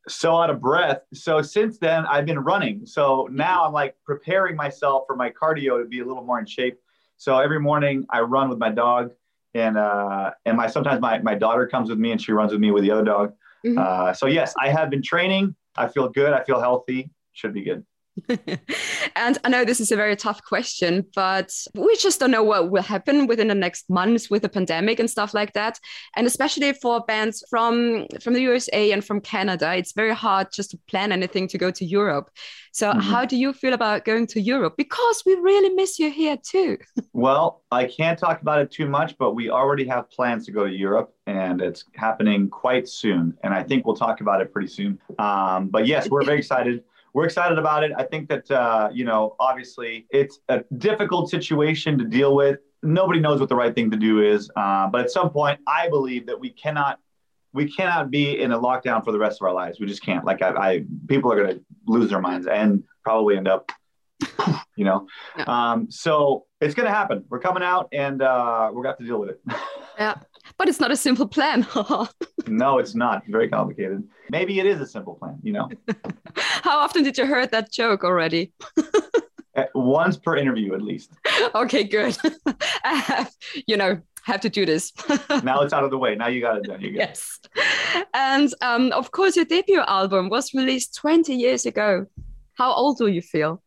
so 0.08 0.36
out 0.42 0.50
of 0.50 0.60
breath. 0.60 1.02
So 1.14 1.44
since 1.44 1.78
then, 1.78 2.08
I've 2.08 2.26
been 2.26 2.40
running. 2.40 2.88
So 2.88 3.28
now 3.32 3.66
I'm 3.66 3.74
like 3.74 3.96
preparing 4.04 4.56
myself 4.56 5.04
for 5.06 5.16
my 5.16 5.30
cardio 5.30 5.80
to 5.80 5.86
be 5.88 6.00
a 6.00 6.06
little 6.06 6.24
more 6.24 6.40
in 6.40 6.48
shape. 6.48 6.80
So 7.18 7.38
every 7.38 7.60
morning 7.60 8.08
I 8.10 8.22
run 8.22 8.50
with 8.50 8.58
my 8.58 8.72
dog, 8.72 9.12
and 9.54 9.78
uh, 9.78 10.32
and 10.46 10.58
my 10.58 10.68
sometimes 10.68 11.02
my 11.02 11.20
my 11.20 11.36
daughter 11.36 11.68
comes 11.68 11.90
with 11.90 12.00
me, 12.00 12.12
and 12.12 12.22
she 12.22 12.32
runs 12.32 12.52
with 12.52 12.62
me 12.62 12.72
with 12.72 12.84
the 12.84 12.92
other 12.92 13.04
dog. 13.04 13.34
Mhm. 13.66 13.78
Uh, 13.78 14.14
so 14.14 14.26
yes, 14.28 14.54
I 14.62 14.70
have 14.70 14.90
been 14.90 15.02
training. 15.02 15.56
I 15.76 15.88
feel 15.88 16.10
good. 16.10 16.34
I 16.34 16.44
feel 16.44 16.60
healthy. 16.60 17.10
Should 17.34 17.54
be 17.54 17.64
good. 17.64 17.86
and 19.16 19.38
I 19.44 19.50
know 19.50 19.64
this 19.66 19.80
is 19.80 19.92
a 19.92 19.96
very 19.96 20.16
tough 20.16 20.44
question, 20.44 21.06
but 21.16 21.52
we 21.74 21.96
just 21.98 22.20
don't 22.20 22.32
know 22.32 22.44
what 22.44 22.72
will 22.72 22.82
happen 22.82 23.28
within 23.28 23.48
the 23.48 23.56
next 23.56 23.90
months 23.90 24.30
with 24.30 24.42
the 24.42 24.50
pandemic 24.50 25.00
and 25.00 25.10
stuff 25.10 25.34
like 25.34 25.54
that. 25.54 25.80
And 26.16 26.28
especially 26.28 26.74
for 26.74 27.02
bands 27.02 27.44
from 27.50 28.06
from 28.22 28.34
the 28.34 28.42
USA 28.42 28.92
and 28.92 29.04
from 29.04 29.22
Canada, 29.22 29.74
it's 29.76 29.94
very 29.94 30.14
hard 30.16 30.48
just 30.54 30.72
to 30.72 30.80
plan 30.90 31.12
anything 31.12 31.48
to 31.50 31.58
go 31.58 31.72
to 31.72 31.86
Europe. 31.86 32.30
So 32.72 32.92
Mhm. 32.92 33.02
how 33.02 33.26
do 33.26 33.36
you 33.36 33.52
feel 33.54 33.74
about 33.74 34.06
going 34.06 34.28
to 34.28 34.40
Europe? 34.40 34.76
Because 34.78 35.24
we 35.26 35.34
really 35.36 35.70
miss 35.76 36.00
you 36.00 36.10
here 36.12 36.38
too. 36.38 36.78
Well, 37.12 37.64
I 37.72 37.84
can't 37.86 38.18
talk 38.18 38.42
about 38.42 38.62
it 38.62 38.72
too 38.72 38.88
much, 38.88 39.18
but 39.18 39.34
we 39.34 39.50
already 39.50 39.86
have 39.88 40.10
plans 40.10 40.46
to 40.46 40.54
go 40.54 40.66
to 40.66 40.72
Europe, 40.74 41.14
and 41.28 41.60
it's 41.62 41.84
happening 41.96 42.50
quite 42.50 42.88
soon. 42.88 43.34
And 43.44 43.54
I 43.54 43.62
think 43.64 43.86
we'll 43.86 43.98
talk 43.98 44.22
about 44.22 44.40
it 44.42 44.54
pretty 44.54 44.70
soon. 44.70 45.00
Um, 45.18 45.68
but 45.68 45.86
yes, 45.86 46.10
we're 46.10 46.24
very 46.24 46.38
excited. 46.44 46.84
We're 47.14 47.26
excited 47.26 47.58
about 47.58 47.84
it. 47.84 47.92
I 47.98 48.04
think 48.04 48.30
that 48.30 48.50
uh, 48.52 48.90
you 48.92 49.06
know, 49.06 49.36
obviously, 49.40 50.06
it's 50.10 50.40
a 50.50 50.64
difficult 50.78 51.30
situation 51.30 51.98
to 51.98 52.06
deal 52.06 52.36
with. 52.36 52.60
Nobody 52.84 53.20
knows 53.20 53.40
what 53.40 53.50
the 53.50 53.56
right 53.56 53.74
thing 53.76 53.92
to 53.92 53.98
do 53.98 54.22
is, 54.22 54.50
uh, 54.56 54.88
but 54.88 55.02
at 55.02 55.12
some 55.12 55.30
point, 55.32 55.60
I 55.68 55.90
believe 55.90 56.26
that 56.28 56.40
we 56.40 56.50
cannot. 56.52 57.00
We 57.52 57.68
cannot 57.68 58.12
be 58.12 58.40
in 58.40 58.52
a 58.52 58.60
lockdown 58.60 59.04
for 59.04 59.12
the 59.12 59.18
rest 59.18 59.42
of 59.42 59.48
our 59.48 59.54
lives. 59.54 59.80
We 59.80 59.88
just 59.88 60.04
can't. 60.04 60.24
Like 60.24 60.44
I, 60.44 60.50
I 60.50 60.84
people 61.08 61.32
are 61.34 61.36
going 61.36 61.56
to 61.58 61.66
lose 61.88 62.12
their 62.12 62.22
minds 62.22 62.46
and 62.46 62.84
probably 63.04 63.38
end 63.38 63.48
up 63.48 63.72
you 64.76 64.86
know 64.86 65.08
Yeah. 65.36 65.46
um, 65.48 65.90
so 65.90 66.46
it's 66.62 66.76
going 66.76 66.86
to 66.88 66.94
happen 66.94 67.24
we're 67.30 67.40
coming 67.40 67.64
out 67.64 67.88
and 67.92 68.22
uh, 68.22 68.70
we're 68.72 68.84
going 68.84 68.84
to 68.84 68.90
have 68.90 68.98
to 69.00 69.06
deal 69.06 69.20
with 69.20 69.30
it 69.30 69.42
Yeah. 69.98 70.16
But 70.60 70.70
it's 70.70 70.80
not 70.80 70.92
a 70.92 70.96
simple 70.96 71.28
plan. 71.28 71.66
no 72.48 72.78
it's 72.78 72.94
not 72.94 73.24
very 73.28 73.50
complicated 73.50 74.04
maybe 74.30 74.60
it 74.60 74.66
is 74.66 74.82
a 74.82 74.86
simple 74.86 75.16
plan 75.16 75.38
you 75.42 75.54
know 75.54 75.70
How 76.36 76.78
often 76.80 77.04
did 77.04 77.18
you 77.18 77.26
heard 77.26 77.52
that 77.52 77.72
joke 77.72 78.04
already? 78.04 78.52
Uh, 79.56 79.66
once 79.74 80.16
per 80.18 80.36
interview 80.38 80.74
at 80.74 80.82
least 80.82 81.12
okay, 81.56 81.84
good. 81.84 82.16
I 82.84 82.96
have, 82.96 83.32
you 83.68 83.78
know, 83.78 84.02
have 84.24 84.42
to 84.42 84.50
do 84.50 84.66
this. 84.66 84.94
now 85.44 85.62
it's 85.62 85.74
out 85.74 85.84
of 85.84 85.92
the 85.92 85.98
way 85.98 86.16
now 86.16 86.28
you 86.28 86.42
got 86.42 86.58
it 86.58 86.64
done 86.64 86.82
you 86.82 86.92
yes. 86.92 87.40
And 88.14 88.54
um, 88.62 88.92
of 88.92 89.12
course, 89.12 89.36
your 89.36 89.46
debut 89.46 89.82
album 89.82 90.30
was 90.30 90.54
released 90.54 90.96
20 90.96 91.34
years 91.34 91.66
ago. 91.66 92.06
How 92.54 92.72
old 92.74 92.98
do 92.98 93.08
you 93.08 93.22
feel 93.22 93.62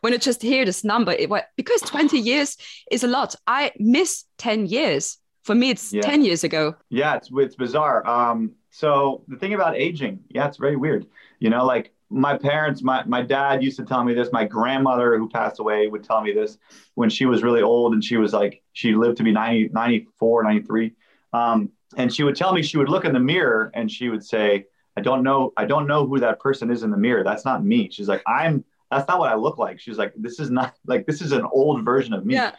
when 0.00 0.12
you 0.12 0.18
just 0.18 0.42
hear 0.42 0.64
this 0.64 0.82
number? 0.84 1.12
It, 1.12 1.30
because 1.56 1.82
20 1.82 2.18
years 2.18 2.56
is 2.90 3.04
a 3.04 3.08
lot. 3.08 3.34
I 3.46 3.72
miss 3.78 4.24
10 4.38 4.66
years. 4.66 5.18
For 5.46 5.54
me, 5.54 5.70
it's 5.70 5.92
Yeah. 5.92 6.02
10 6.02 6.22
years 6.28 6.42
ago. 6.44 6.74
yeah 7.00 7.12
it's 7.18 7.28
it's 7.44 7.56
bizarre. 7.56 7.98
Um, 8.16 8.38
so 8.70 9.22
the 9.28 9.36
thing 9.40 9.54
about 9.54 9.72
aging 9.86 10.14
yeah 10.36 10.46
it's 10.48 10.58
very 10.66 10.76
weird. 10.84 11.02
You 11.38 11.50
know 11.50 11.64
like 11.74 11.86
my 12.10 12.34
parents 12.36 12.82
my, 12.82 12.98
my 13.16 13.22
dad 13.22 13.62
used 13.66 13.78
to 13.80 13.84
tell 13.84 14.02
me 14.08 14.12
this. 14.18 14.28
My 14.40 14.44
grandmother 14.44 15.08
who 15.18 15.28
passed 15.28 15.58
away 15.60 15.80
would 15.92 16.04
tell 16.10 16.20
me 16.26 16.32
this 16.40 16.58
when 17.00 17.10
she 17.16 17.24
was 17.32 17.38
really 17.46 17.62
old 17.62 17.88
and 17.94 18.02
she 18.08 18.16
was 18.16 18.32
like 18.40 18.52
she 18.80 18.88
lived 18.94 19.16
to 19.18 19.24
be 19.28 19.32
90 19.32 19.70
94 19.72 20.42
93 20.42 20.92
um, 21.32 21.58
and 21.96 22.12
she 22.14 22.22
would 22.24 22.36
tell 22.42 22.52
me 22.52 22.60
she 22.62 22.78
would 22.78 22.88
look 22.94 23.04
in 23.04 23.12
the 23.12 23.24
mirror 23.34 23.70
and 23.74 23.90
she 23.96 24.08
would 24.12 24.24
say 24.24 24.66
i 24.96 25.00
don't 25.00 25.22
know 25.28 25.52
i 25.56 25.64
don't 25.72 25.86
know 25.86 26.00
who 26.08 26.18
that 26.26 26.36
person 26.46 26.70
is 26.74 26.82
in 26.82 26.90
the 26.90 26.96
mirror. 27.06 27.22
That's 27.24 27.44
not 27.50 27.58
me. 27.72 27.80
She's 27.94 28.08
like 28.08 28.22
i'm 28.38 28.64
that's 28.90 29.06
not 29.10 29.18
what 29.20 29.30
i 29.34 29.36
look 29.46 29.58
like. 29.58 29.76
She's 29.84 29.98
like 30.02 30.12
this 30.26 30.36
is 30.44 30.50
not 30.50 30.70
like 30.92 31.02
this 31.06 31.20
is 31.26 31.32
an 31.32 31.46
old 31.60 31.84
version 31.84 32.12
of 32.18 32.22
me. 32.28 32.34
Yeah. 32.34 32.52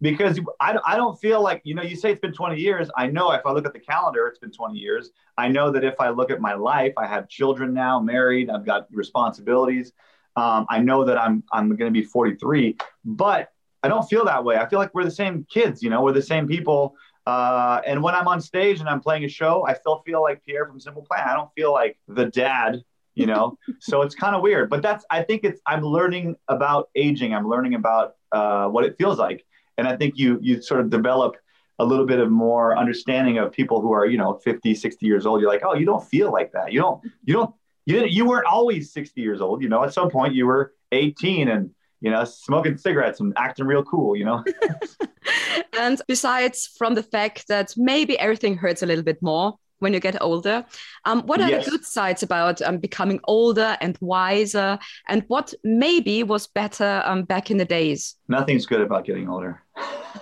Because 0.00 0.40
I, 0.60 0.78
I 0.84 0.96
don't 0.96 1.18
feel 1.20 1.42
like 1.42 1.60
you 1.64 1.74
know 1.74 1.82
you 1.82 1.96
say 1.96 2.12
it's 2.12 2.20
been 2.20 2.32
20 2.32 2.58
years. 2.58 2.88
I 2.96 3.06
know 3.06 3.32
if 3.32 3.44
i 3.44 3.52
look 3.52 3.66
at 3.66 3.72
the 3.72 3.80
calendar 3.80 4.26
it's 4.26 4.38
been 4.38 4.52
20 4.52 4.78
years. 4.78 5.10
I 5.36 5.48
know 5.48 5.70
that 5.70 5.84
if 5.84 5.94
i 6.00 6.10
look 6.10 6.30
at 6.30 6.40
my 6.40 6.54
life 6.54 6.92
i 6.96 7.06
have 7.06 7.28
children 7.28 7.74
now 7.74 8.00
married 8.00 8.50
i've 8.50 8.64
got 8.64 8.86
responsibilities. 8.90 9.92
Um, 10.36 10.66
i 10.68 10.78
know 10.78 11.04
that 11.04 11.18
i'm 11.18 11.42
i'm 11.52 11.68
going 11.76 11.92
to 11.92 12.00
be 12.00 12.04
43 12.04 12.76
but 13.04 13.48
i 13.82 13.88
don't 13.88 14.08
feel 14.08 14.24
that 14.24 14.44
way. 14.44 14.56
I 14.56 14.68
feel 14.68 14.78
like 14.78 14.94
we're 14.94 15.04
the 15.04 15.10
same 15.10 15.46
kids 15.50 15.82
you 15.82 15.90
know 15.90 16.02
we're 16.02 16.12
the 16.12 16.22
same 16.22 16.46
people. 16.46 16.96
Uh, 17.26 17.80
and 17.86 18.02
when 18.02 18.14
i'm 18.14 18.26
on 18.26 18.40
stage 18.40 18.80
and 18.80 18.88
i'm 18.88 19.00
playing 19.00 19.24
a 19.24 19.28
show 19.28 19.64
i 19.66 19.74
still 19.74 20.02
feel 20.06 20.22
like 20.22 20.44
pierre 20.44 20.66
from 20.66 20.80
simple 20.80 21.02
plan. 21.02 21.28
I 21.28 21.34
don't 21.34 21.50
feel 21.54 21.72
like 21.72 21.98
the 22.08 22.26
dad 22.26 22.82
you 23.14 23.26
know? 23.26 23.58
So 23.80 24.02
it's 24.02 24.14
kind 24.14 24.34
of 24.34 24.40
weird 24.42 24.70
but 24.70 24.82
that's 24.82 25.04
i 25.10 25.22
think 25.22 25.44
it's 25.44 25.60
i'm 25.66 25.82
learning 25.82 26.36
about 26.48 26.88
aging. 26.94 27.34
I'm 27.34 27.48
learning 27.48 27.74
about 27.74 28.14
uh, 28.32 28.68
what 28.68 28.84
it 28.84 28.96
feels 28.96 29.18
like 29.18 29.44
and 29.80 29.88
i 29.88 29.96
think 29.96 30.16
you 30.16 30.38
you 30.40 30.62
sort 30.62 30.80
of 30.80 30.90
develop 30.90 31.36
a 31.80 31.84
little 31.84 32.06
bit 32.06 32.20
of 32.20 32.30
more 32.30 32.76
understanding 32.76 33.38
of 33.38 33.50
people 33.50 33.80
who 33.80 33.90
are 33.92 34.06
you 34.06 34.18
know 34.18 34.34
50 34.34 34.74
60 34.74 35.06
years 35.06 35.24
old. 35.26 35.40
You're 35.40 35.50
like 35.50 35.62
oh 35.64 35.74
you 35.74 35.86
don't 35.86 36.04
feel 36.04 36.30
like 36.30 36.52
that. 36.52 36.72
You 36.72 36.80
don't 36.80 37.02
you 37.24 37.32
don't 37.32 37.54
you 37.86 37.94
didn't 37.94 38.12
you 38.12 38.26
weren't 38.26 38.46
always 38.46 38.92
60 38.92 39.20
years 39.20 39.40
old. 39.40 39.62
You 39.62 39.70
know 39.70 39.82
at 39.82 39.94
some 39.94 40.10
point 40.10 40.34
you 40.34 40.46
were 40.46 40.74
18 40.92 41.48
and 41.48 41.70
you 42.00 42.10
know, 42.10 42.24
smoking 42.24 42.76
cigarettes 42.78 43.20
and 43.20 43.34
acting 43.36 43.66
real 43.66 43.84
cool, 43.84 44.16
you 44.16 44.24
know. 44.24 44.42
and 45.78 46.00
besides 46.08 46.66
from 46.78 46.94
the 46.94 47.02
fact 47.02 47.46
that 47.48 47.74
maybe 47.76 48.18
everything 48.18 48.56
hurts 48.56 48.82
a 48.82 48.86
little 48.86 49.04
bit 49.04 49.20
more 49.22 49.58
when 49.80 49.92
you 49.92 50.00
get 50.00 50.20
older, 50.22 50.64
um, 51.04 51.22
what 51.26 51.40
are 51.40 51.48
yes. 51.48 51.64
the 51.64 51.72
good 51.72 51.84
sides 51.84 52.22
about 52.22 52.62
um, 52.62 52.78
becoming 52.78 53.20
older 53.24 53.76
and 53.80 53.98
wiser, 54.00 54.78
and 55.08 55.24
what 55.28 55.52
maybe 55.64 56.22
was 56.22 56.46
better 56.46 57.02
um, 57.04 57.24
back 57.24 57.50
in 57.50 57.56
the 57.56 57.64
days? 57.64 58.16
Nothing's 58.28 58.66
good 58.66 58.80
about 58.80 59.04
getting 59.04 59.28
older. 59.28 59.62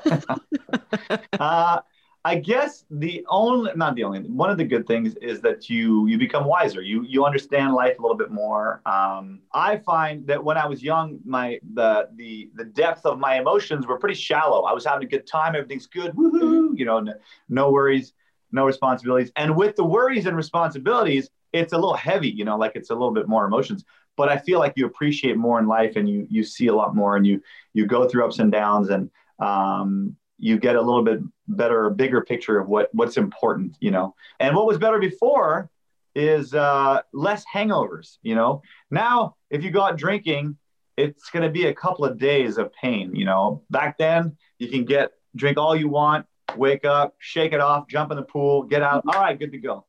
uh, 1.39 1.81
I 2.25 2.35
guess 2.35 2.85
the 2.91 3.25
only, 3.29 3.71
not 3.77 3.95
the 3.95 4.05
only, 4.05 4.21
one 4.21 4.51
of 4.51 4.59
the 4.59 4.65
good 4.65 4.87
things 4.87 5.15
is 5.17 5.41
that 5.43 5.71
you 5.71 6.07
you 6.09 6.19
become 6.19 6.45
wiser. 6.45 6.83
You 6.83 7.05
you 7.05 7.25
understand 7.25 7.75
life 7.75 7.99
a 7.99 8.03
little 8.03 8.17
bit 8.17 8.31
more. 8.31 8.83
Um, 8.85 9.41
I 9.55 9.79
find 9.79 10.27
that 10.27 10.43
when 10.43 10.59
I 10.59 10.67
was 10.67 10.83
young, 10.83 11.21
my 11.25 11.59
the 11.75 12.09
the 12.17 12.51
the 12.55 12.65
depth 12.65 13.07
of 13.07 13.19
my 13.19 13.39
emotions 13.39 13.87
were 13.87 13.99
pretty 13.99 14.17
shallow. 14.17 14.65
I 14.65 14.73
was 14.73 14.85
having 14.85 15.07
a 15.07 15.11
good 15.11 15.27
time. 15.27 15.55
Everything's 15.55 15.87
good. 15.87 16.13
Woohoo! 16.13 16.77
You 16.77 16.85
know, 16.85 17.01
no, 17.01 17.15
no 17.49 17.71
worries, 17.71 18.13
no 18.53 18.65
responsibilities. 18.65 19.31
And 19.37 19.57
with 19.57 19.77
the 19.77 19.85
worries 19.85 20.27
and 20.27 20.37
responsibilities, 20.37 21.31
it's 21.53 21.73
a 21.73 21.77
little 21.77 21.97
heavy. 21.97 22.31
You 22.31 22.45
know, 22.45 22.57
like 22.57 22.73
it's 22.75 22.91
a 22.91 22.95
little 22.95 23.13
bit 23.13 23.29
more 23.29 23.45
emotions. 23.45 23.85
But 24.17 24.29
I 24.29 24.37
feel 24.39 24.59
like 24.59 24.73
you 24.77 24.87
appreciate 24.87 25.37
more 25.37 25.61
in 25.61 25.67
life, 25.69 25.95
and 25.97 26.09
you 26.09 26.27
you 26.29 26.43
see 26.43 26.67
a 26.67 26.75
lot 26.75 26.95
more, 26.95 27.17
and 27.17 27.27
you 27.27 27.41
you 27.73 27.87
go 27.87 28.09
through 28.09 28.25
ups 28.25 28.39
and 28.41 28.51
downs, 28.51 28.91
and 28.91 29.11
um, 29.39 30.17
you 30.39 30.59
get 30.59 30.77
a 30.77 30.81
little 30.81 31.03
bit 31.03 31.21
better, 31.47 31.91
bigger 31.91 32.23
picture 32.23 32.59
of 32.59 32.69
what 32.69 32.89
what's 32.93 33.17
important, 33.17 33.77
you 33.81 33.91
know. 33.91 34.15
And 34.41 34.57
what 34.57 34.67
was 34.67 34.79
better 34.79 34.99
before 34.99 35.71
is 36.15 36.55
uh, 36.55 37.01
less 37.13 37.45
hangovers, 37.53 38.19
you 38.23 38.35
know. 38.35 38.63
Now, 38.91 39.37
if 39.51 39.63
you 39.63 39.71
go 39.71 39.83
out 39.83 39.97
drinking, 39.97 40.57
it's 40.97 41.31
going 41.31 41.45
to 41.45 41.51
be 41.51 41.67
a 41.67 41.75
couple 41.75 42.05
of 42.05 42.19
days 42.19 42.59
of 42.59 42.73
pain, 42.73 43.15
you 43.15 43.25
know. 43.25 43.63
Back 43.71 43.99
then, 43.99 44.37
you 44.59 44.69
can 44.69 44.85
get 44.85 45.13
drink 45.37 45.59
all 45.59 45.77
you 45.77 45.89
want, 45.89 46.27
wake 46.57 46.85
up, 46.85 47.15
shake 47.19 47.53
it 47.53 47.61
off, 47.61 47.89
jump 47.89 48.11
in 48.11 48.17
the 48.17 48.23
pool, 48.23 48.63
get 48.63 48.83
out. 48.83 49.05
All 49.07 49.21
right, 49.21 49.39
good 49.39 49.53
to 49.53 49.59
go. 49.59 49.85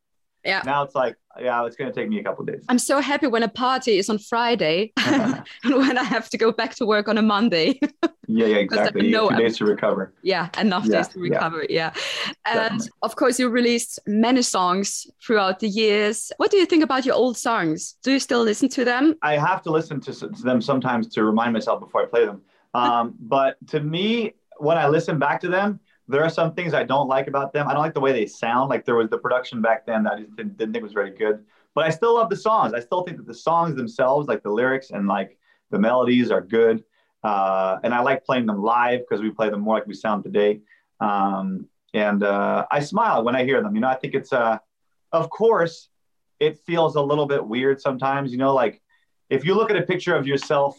Yeah. 0.45 0.61
Now 0.65 0.83
it's 0.83 0.95
like, 0.95 1.15
yeah, 1.39 1.65
it's 1.65 1.75
going 1.75 1.91
to 1.91 1.95
take 1.95 2.09
me 2.09 2.19
a 2.19 2.23
couple 2.23 2.45
days. 2.45 2.63
I'm 2.69 2.79
so 2.79 2.99
happy 2.99 3.27
when 3.27 3.43
a 3.43 3.49
party 3.49 3.97
is 3.97 4.09
on 4.09 4.19
Friday 4.19 4.93
and 4.97 5.43
when 5.63 5.97
I 5.97 6.03
have 6.03 6.29
to 6.29 6.37
go 6.37 6.51
back 6.51 6.75
to 6.75 6.85
work 6.85 7.07
on 7.07 7.17
a 7.17 7.21
Monday. 7.21 7.79
yeah, 8.27 8.47
yeah, 8.47 8.55
exactly. 8.57 9.11
No, 9.11 9.29
days 9.29 9.57
to 9.57 9.65
recover. 9.65 10.13
Yeah, 10.21 10.49
enough 10.57 10.85
yeah, 10.85 10.97
days 10.97 11.07
to 11.09 11.19
recover. 11.19 11.65
Yeah. 11.69 11.91
yeah. 11.93 12.31
And 12.45 12.55
Definitely. 12.55 12.89
of 13.01 13.15
course, 13.15 13.39
you 13.39 13.49
released 13.49 13.99
many 14.07 14.41
songs 14.41 15.07
throughout 15.25 15.59
the 15.59 15.67
years. 15.67 16.31
What 16.37 16.51
do 16.51 16.57
you 16.57 16.65
think 16.65 16.83
about 16.83 17.05
your 17.05 17.15
old 17.15 17.37
songs? 17.37 17.95
Do 18.03 18.11
you 18.11 18.19
still 18.19 18.41
listen 18.41 18.69
to 18.69 18.85
them? 18.85 19.15
I 19.21 19.37
have 19.37 19.61
to 19.63 19.71
listen 19.71 19.99
to, 20.01 20.13
to 20.13 20.27
them 20.27 20.61
sometimes 20.61 21.09
to 21.09 21.23
remind 21.23 21.53
myself 21.53 21.81
before 21.81 22.03
I 22.03 22.05
play 22.05 22.25
them. 22.25 22.41
Um, 22.73 23.15
but 23.19 23.57
to 23.67 23.79
me, 23.79 24.35
when 24.57 24.77
I 24.77 24.87
listen 24.87 25.19
back 25.19 25.41
to 25.41 25.47
them, 25.47 25.79
there 26.09 26.23
are 26.23 26.29
some 26.29 26.53
things 26.53 26.73
I 26.73 26.83
don't 26.83 27.07
like 27.07 27.27
about 27.27 27.53
them. 27.53 27.67
I 27.67 27.73
don't 27.73 27.83
like 27.83 27.93
the 27.93 27.99
way 27.99 28.11
they 28.11 28.25
sound. 28.25 28.69
Like 28.69 28.83
there 28.83 28.95
was 28.95 29.09
the 29.09 29.17
production 29.17 29.61
back 29.61 29.85
then 29.85 30.03
that 30.03 30.13
I 30.13 30.21
didn't, 30.21 30.57
didn't 30.57 30.73
think 30.73 30.83
was 30.83 30.91
very 30.91 31.11
good. 31.11 31.45
But 31.75 31.85
I 31.85 31.91
still 31.91 32.15
love 32.15 32.29
the 32.29 32.35
songs. 32.35 32.73
I 32.73 32.79
still 32.79 33.03
think 33.03 33.17
that 33.17 33.27
the 33.27 33.33
songs 33.33 33.75
themselves, 33.75 34.27
like 34.27 34.41
the 34.41 34.49
lyrics 34.49 34.89
and 34.89 35.07
like 35.07 35.37
the 35.69 35.77
melodies, 35.77 36.31
are 36.31 36.41
good. 36.41 36.83
Uh, 37.23 37.77
and 37.83 37.93
I 37.93 38.01
like 38.01 38.25
playing 38.25 38.47
them 38.47 38.63
live 38.63 39.01
because 39.01 39.21
we 39.21 39.29
play 39.29 39.51
them 39.51 39.61
more 39.61 39.75
like 39.75 39.85
we 39.85 39.93
sound 39.93 40.23
today. 40.23 40.61
Um, 40.99 41.67
and 41.93 42.23
uh, 42.23 42.65
I 42.71 42.79
smile 42.79 43.23
when 43.23 43.35
I 43.35 43.43
hear 43.43 43.61
them. 43.61 43.75
You 43.75 43.81
know, 43.81 43.87
I 43.87 43.95
think 43.95 44.15
it's, 44.15 44.33
uh, 44.33 44.57
of 45.11 45.29
course, 45.29 45.89
it 46.39 46.57
feels 46.65 46.95
a 46.95 47.01
little 47.01 47.27
bit 47.27 47.45
weird 47.45 47.79
sometimes. 47.79 48.31
You 48.31 48.39
know, 48.39 48.55
like 48.55 48.81
if 49.29 49.45
you 49.45 49.53
look 49.53 49.69
at 49.69 49.77
a 49.77 49.83
picture 49.83 50.15
of 50.15 50.25
yourself 50.25 50.75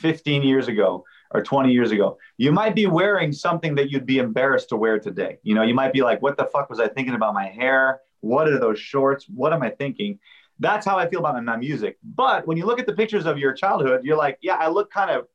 15 0.00 0.42
years 0.42 0.66
ago 0.66 1.04
or 1.34 1.42
20 1.42 1.72
years 1.72 1.90
ago, 1.90 2.18
you 2.36 2.52
might 2.52 2.74
be 2.74 2.86
wearing 2.86 3.32
something 3.32 3.74
that 3.76 3.90
you'd 3.90 4.06
be 4.06 4.18
embarrassed 4.18 4.68
to 4.70 4.76
wear 4.76 4.98
today. 4.98 5.38
You 5.42 5.54
know, 5.54 5.62
you 5.62 5.74
might 5.74 5.92
be 5.92 6.02
like, 6.02 6.22
what 6.22 6.36
the 6.36 6.44
fuck 6.46 6.68
was 6.70 6.80
I 6.80 6.88
thinking 6.88 7.14
about 7.14 7.34
my 7.34 7.46
hair? 7.46 8.00
What 8.20 8.48
are 8.48 8.58
those 8.58 8.78
shorts? 8.78 9.26
What 9.28 9.52
am 9.52 9.62
I 9.62 9.70
thinking? 9.70 10.18
That's 10.58 10.86
how 10.86 10.98
I 10.98 11.08
feel 11.08 11.20
about 11.20 11.42
my 11.42 11.56
music. 11.56 11.98
But 12.02 12.46
when 12.46 12.56
you 12.56 12.66
look 12.66 12.78
at 12.78 12.86
the 12.86 12.92
pictures 12.92 13.26
of 13.26 13.38
your 13.38 13.52
childhood, 13.52 14.04
you're 14.04 14.16
like, 14.16 14.38
yeah, 14.42 14.54
I 14.54 14.68
look 14.68 14.90
kind 14.90 15.10
of 15.10 15.26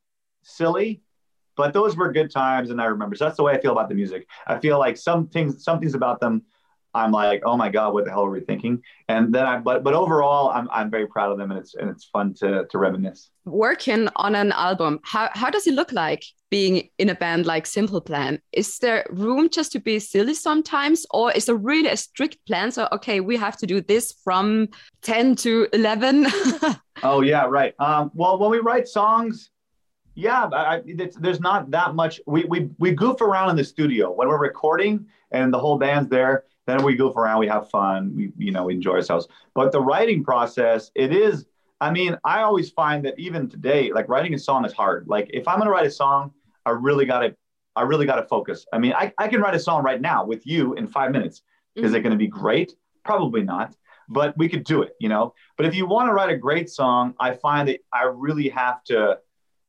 silly, 0.41 1.01
but 1.55 1.73
those 1.73 1.97
were 1.97 2.11
good 2.11 2.31
times 2.31 2.69
and 2.69 2.81
I 2.81 2.85
remember. 2.85 3.15
So 3.15 3.25
that's 3.25 3.37
the 3.37 3.43
way 3.43 3.53
I 3.53 3.59
feel 3.59 3.71
about 3.71 3.89
the 3.89 3.95
music. 3.95 4.27
I 4.45 4.59
feel 4.59 4.79
like 4.79 4.95
some 4.95 5.27
things, 5.27 5.63
some 5.63 5.79
things 5.79 5.95
about 5.95 6.19
them 6.19 6.43
I'm 6.97 7.11
like, 7.11 7.43
oh 7.45 7.55
my 7.55 7.69
God, 7.69 7.93
what 7.93 8.05
the 8.05 8.11
hell 8.11 8.25
are 8.25 8.31
we 8.31 8.39
thinking? 8.41 8.81
And 9.07 9.33
then 9.33 9.45
I, 9.45 9.59
but 9.59 9.83
but 9.83 9.93
overall, 9.93 10.49
I'm 10.49 10.67
I'm 10.71 10.89
very 10.89 11.07
proud 11.07 11.31
of 11.31 11.37
them, 11.37 11.51
and 11.51 11.59
it's 11.59 11.75
and 11.75 11.89
it's 11.89 12.05
fun 12.05 12.33
to 12.35 12.65
to 12.65 12.77
reminisce. 12.77 13.29
Working 13.45 14.09
on 14.15 14.33
an 14.35 14.51
album, 14.51 14.99
how 15.03 15.29
how 15.33 15.49
does 15.49 15.67
it 15.67 15.75
look 15.75 15.91
like 15.91 16.23
being 16.49 16.89
in 16.97 17.09
a 17.09 17.15
band 17.15 17.45
like 17.45 17.67
Simple 17.67 18.01
Plan? 18.01 18.41
Is 18.51 18.79
there 18.79 19.05
room 19.09 19.49
just 19.49 19.71
to 19.73 19.79
be 19.79 19.99
silly 19.99 20.33
sometimes, 20.33 21.05
or 21.11 21.31
is 21.31 21.45
there 21.45 21.55
really 21.55 21.89
a 21.89 21.97
strict 21.97 22.37
plan? 22.47 22.71
So 22.71 22.87
okay, 22.91 23.19
we 23.19 23.37
have 23.37 23.57
to 23.57 23.67
do 23.67 23.79
this 23.79 24.13
from 24.23 24.69
ten 25.01 25.35
to 25.37 25.67
eleven. 25.73 26.25
oh 27.03 27.21
yeah, 27.21 27.45
right. 27.45 27.75
Um, 27.79 28.11
well, 28.15 28.39
when 28.39 28.49
we 28.49 28.59
write 28.59 28.87
songs, 28.87 29.51
yeah, 30.15 30.49
I, 30.51 30.81
there's 31.19 31.39
not 31.39 31.69
that 31.69 31.93
much. 31.93 32.19
We, 32.25 32.45
we 32.45 32.69
we 32.79 32.91
goof 32.91 33.21
around 33.21 33.51
in 33.51 33.55
the 33.55 33.63
studio 33.63 34.11
when 34.11 34.27
we're 34.27 34.41
recording, 34.41 35.05
and 35.29 35.53
the 35.53 35.59
whole 35.59 35.77
band's 35.77 36.09
there 36.09 36.43
then 36.67 36.83
we 36.83 36.95
goof 36.95 37.15
around, 37.15 37.39
we 37.39 37.47
have 37.47 37.69
fun, 37.69 38.13
we 38.15 38.31
you 38.37 38.51
know 38.51 38.65
we 38.65 38.75
enjoy 38.75 38.91
ourselves. 38.91 39.27
But 39.55 39.71
the 39.71 39.81
writing 39.81 40.23
process, 40.23 40.91
it 40.93 41.11
is. 41.11 41.45
I 41.79 41.91
mean, 41.91 42.17
I 42.23 42.41
always 42.41 42.71
find 42.71 43.05
that 43.05 43.17
even 43.19 43.47
today, 43.47 43.91
like 43.91 44.09
writing 44.09 44.33
a 44.33 44.39
song 44.39 44.65
is 44.65 44.73
hard. 44.73 45.07
Like 45.07 45.29
if 45.31 45.47
I'm 45.47 45.59
gonna 45.59 45.71
write 45.71 45.85
a 45.85 45.91
song, 45.91 46.31
I 46.65 46.71
really 46.71 47.05
gotta, 47.05 47.35
I 47.75 47.83
really 47.83 48.05
gotta 48.05 48.23
focus. 48.23 48.65
I 48.73 48.79
mean, 48.79 48.93
I, 48.93 49.13
I 49.17 49.27
can 49.27 49.41
write 49.41 49.53
a 49.53 49.59
song 49.59 49.83
right 49.83 50.01
now 50.01 50.25
with 50.25 50.45
you 50.45 50.73
in 50.73 50.87
five 50.87 51.11
minutes. 51.11 51.43
Mm-hmm. 51.77 51.85
Is 51.85 51.93
it 51.93 52.01
gonna 52.01 52.15
be 52.15 52.27
great? 52.27 52.73
Probably 53.05 53.43
not. 53.43 53.75
But 54.09 54.37
we 54.37 54.49
could 54.49 54.63
do 54.63 54.81
it, 54.81 54.93
you 54.99 55.09
know. 55.09 55.33
But 55.55 55.65
if 55.65 55.75
you 55.75 55.85
want 55.85 56.09
to 56.09 56.13
write 56.13 56.29
a 56.29 56.37
great 56.37 56.69
song, 56.69 57.13
I 57.19 57.33
find 57.33 57.67
that 57.67 57.79
I 57.93 58.03
really 58.03 58.49
have 58.49 58.83
to 58.85 59.19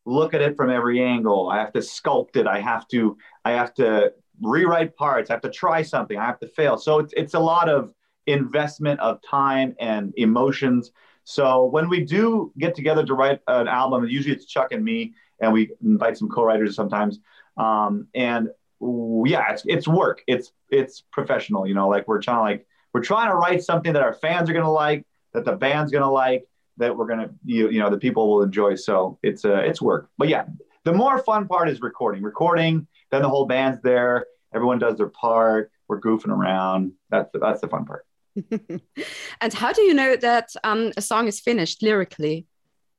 look 0.07 0.33
at 0.33 0.41
it 0.41 0.57
from 0.57 0.71
every 0.71 1.03
angle. 1.03 1.51
I 1.51 1.59
have 1.59 1.73
to 1.73 1.81
sculpt 1.81 2.37
it. 2.37 2.47
I 2.47 2.61
have 2.61 2.89
to, 2.89 3.19
I 3.45 3.51
have 3.53 3.75
to 3.75 4.13
rewrite 4.42 4.96
parts. 4.96 5.31
I 5.31 5.35
have 5.35 5.42
to 5.42 5.51
try 5.51 5.83
something. 5.83 6.18
I 6.18 6.24
have 6.24 6.40
to 6.40 6.48
fail. 6.48 6.79
So 6.79 6.98
it's 6.98 7.12
it's 7.16 7.35
a 7.35 7.40
lot 7.40 7.68
of 7.68 7.92
investment 8.27 9.01
of 9.01 9.20
time 9.22 9.74
and 9.81 10.12
emotions. 10.16 10.92
So 11.24 11.64
when 11.64 11.88
we 11.88 12.05
do 12.05 12.53
get 12.59 12.74
together 12.74 13.05
to 13.05 13.14
write 13.14 13.40
an 13.48 13.68
album, 13.68 14.07
usually 14.07 14.35
it's 14.35 14.46
Chuck 14.46 14.72
and 14.72 14.85
me, 14.85 15.14
and 15.40 15.53
we 15.53 15.72
invite 15.85 16.16
some 16.16 16.29
co-writers 16.29 16.74
sometimes. 16.74 17.20
Um, 17.57 18.07
and 18.14 18.48
yeah, 18.81 19.53
it's 19.53 19.62
it's 19.66 19.88
work. 19.88 20.22
It's 20.27 20.53
it's 20.70 21.03
professional. 21.12 21.66
You 21.66 21.74
know, 21.74 21.88
like 21.88 22.07
we're 22.09 22.22
trying 22.22 22.38
to 22.38 22.42
like 22.42 22.66
we're 22.92 23.03
trying 23.03 23.29
to 23.29 23.35
write 23.35 23.62
something 23.62 23.92
that 23.92 24.03
our 24.03 24.14
fans 24.14 24.48
are 24.48 24.53
gonna 24.53 24.70
like, 24.70 25.05
that 25.35 25.44
the 25.44 25.57
band's 25.57 25.92
gonna 25.92 26.11
like, 26.11 26.46
that 26.79 26.96
we're 26.96 27.07
gonna 27.07 27.31
you, 27.44 27.68
you 27.70 27.81
know 27.81 27.90
the 27.90 27.98
people 27.98 28.31
will 28.31 28.42
enjoy. 28.42 28.77
So 28.77 29.18
it's 29.22 29.44
uh, 29.44 29.57
it's 29.57 29.83
work. 29.83 30.11
But 30.16 30.29
yeah, 30.29 30.44
the 30.85 30.92
more 30.92 31.18
fun 31.18 31.48
part 31.48 31.68
is 31.68 31.81
recording. 31.81 32.22
Recording 32.22 32.87
then 33.11 33.23
the 33.23 33.29
whole 33.29 33.47
band's 33.47 33.81
there. 33.83 34.27
Everyone 34.55 34.79
does 34.79 34.97
their 34.97 35.09
part. 35.09 35.71
We're 35.88 36.01
goofing 36.01 36.29
around. 36.29 36.92
That's 37.11 37.31
the, 37.33 37.38
that's 37.38 37.61
the 37.61 37.68
fun 37.68 37.85
part. 37.85 38.07
and 39.40 39.53
how 39.53 39.73
do 39.73 39.83
you 39.83 39.94
know 39.94 40.16
that 40.16 40.51
um, 40.64 40.92
a 40.97 41.03
song 41.03 41.27
is 41.27 41.40
finished 41.40 41.83
lyrically? 41.83 42.47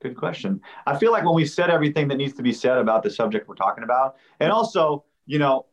Good 0.02 0.15
question. 0.15 0.62
I 0.88 0.98
feel 0.98 1.12
like 1.12 1.26
when 1.26 1.36
we 1.36 1.45
said 1.45 1.69
everything 1.69 2.08
that 2.08 2.15
needs 2.15 2.34
to 2.36 2.43
be 2.43 2.54
said 2.54 2.78
about 2.78 3.04
the 3.04 3.10
subject 3.10 3.48
we're 3.48 3.56
talking 3.56 3.84
about, 3.84 4.15
and 4.39 4.52
also, 4.52 5.04
you 5.26 5.39
know, 5.39 5.65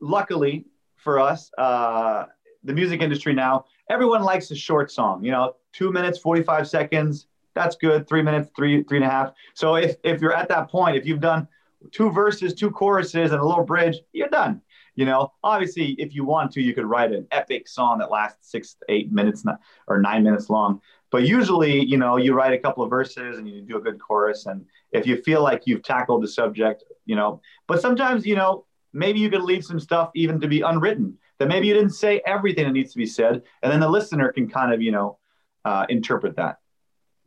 luckily 0.00 0.66
for 0.96 1.18
us, 1.18 1.50
uh, 1.58 2.26
the 2.62 2.72
music 2.72 3.00
industry 3.00 3.34
now, 3.34 3.64
everyone 3.90 4.22
likes 4.22 4.50
a 4.50 4.56
short 4.56 4.90
song. 4.92 5.24
You 5.24 5.32
know, 5.32 5.56
two 5.72 5.90
minutes, 5.90 6.18
forty-five 6.18 6.68
seconds. 6.68 7.26
That's 7.54 7.74
good. 7.74 8.06
Three 8.06 8.22
minutes, 8.22 8.50
three, 8.54 8.84
three 8.84 8.98
and 8.98 9.06
a 9.06 9.10
half. 9.10 9.32
So 9.54 9.76
if 9.76 9.96
if 10.04 10.20
you're 10.20 10.34
at 10.34 10.48
that 10.48 10.68
point, 10.68 10.96
if 10.96 11.04
you've 11.04 11.20
done 11.20 11.48
two 11.92 12.10
verses, 12.10 12.54
two 12.54 12.70
choruses, 12.70 13.32
and 13.32 13.40
a 13.40 13.46
little 13.46 13.64
bridge, 13.64 13.96
you're 14.12 14.28
done. 14.28 14.60
You 14.94 15.04
know, 15.04 15.32
obviously, 15.44 15.92
if 15.98 16.14
you 16.14 16.24
want 16.24 16.52
to, 16.52 16.62
you 16.62 16.72
could 16.72 16.86
write 16.86 17.12
an 17.12 17.26
epic 17.30 17.68
song 17.68 17.98
that 17.98 18.10
lasts 18.10 18.50
six 18.50 18.76
eight 18.88 19.12
minutes 19.12 19.44
or 19.88 20.00
nine 20.00 20.22
minutes 20.22 20.48
long. 20.48 20.80
But 21.10 21.24
usually, 21.24 21.84
you 21.84 21.98
know, 21.98 22.16
you 22.16 22.34
write 22.34 22.52
a 22.52 22.58
couple 22.58 22.82
of 22.82 22.90
verses 22.90 23.38
and 23.38 23.48
you 23.48 23.62
do 23.62 23.76
a 23.76 23.80
good 23.80 24.00
chorus. 24.00 24.46
And 24.46 24.64
if 24.92 25.06
you 25.06 25.22
feel 25.22 25.42
like 25.42 25.62
you've 25.66 25.82
tackled 25.82 26.22
the 26.22 26.28
subject, 26.28 26.82
you 27.04 27.14
know, 27.14 27.40
but 27.68 27.80
sometimes, 27.80 28.26
you 28.26 28.36
know, 28.36 28.64
maybe 28.92 29.20
you 29.20 29.30
could 29.30 29.42
leave 29.42 29.64
some 29.64 29.78
stuff 29.78 30.10
even 30.14 30.40
to 30.40 30.48
be 30.48 30.62
unwritten 30.62 31.18
that 31.38 31.48
maybe 31.48 31.66
you 31.66 31.74
didn't 31.74 31.90
say 31.90 32.22
everything 32.26 32.64
that 32.64 32.72
needs 32.72 32.92
to 32.92 32.98
be 32.98 33.06
said. 33.06 33.42
And 33.62 33.70
then 33.70 33.80
the 33.80 33.88
listener 33.88 34.32
can 34.32 34.48
kind 34.48 34.72
of, 34.72 34.80
you 34.80 34.92
know, 34.92 35.18
uh, 35.64 35.86
interpret 35.88 36.36
that. 36.36 36.58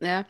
Yeah 0.00 0.24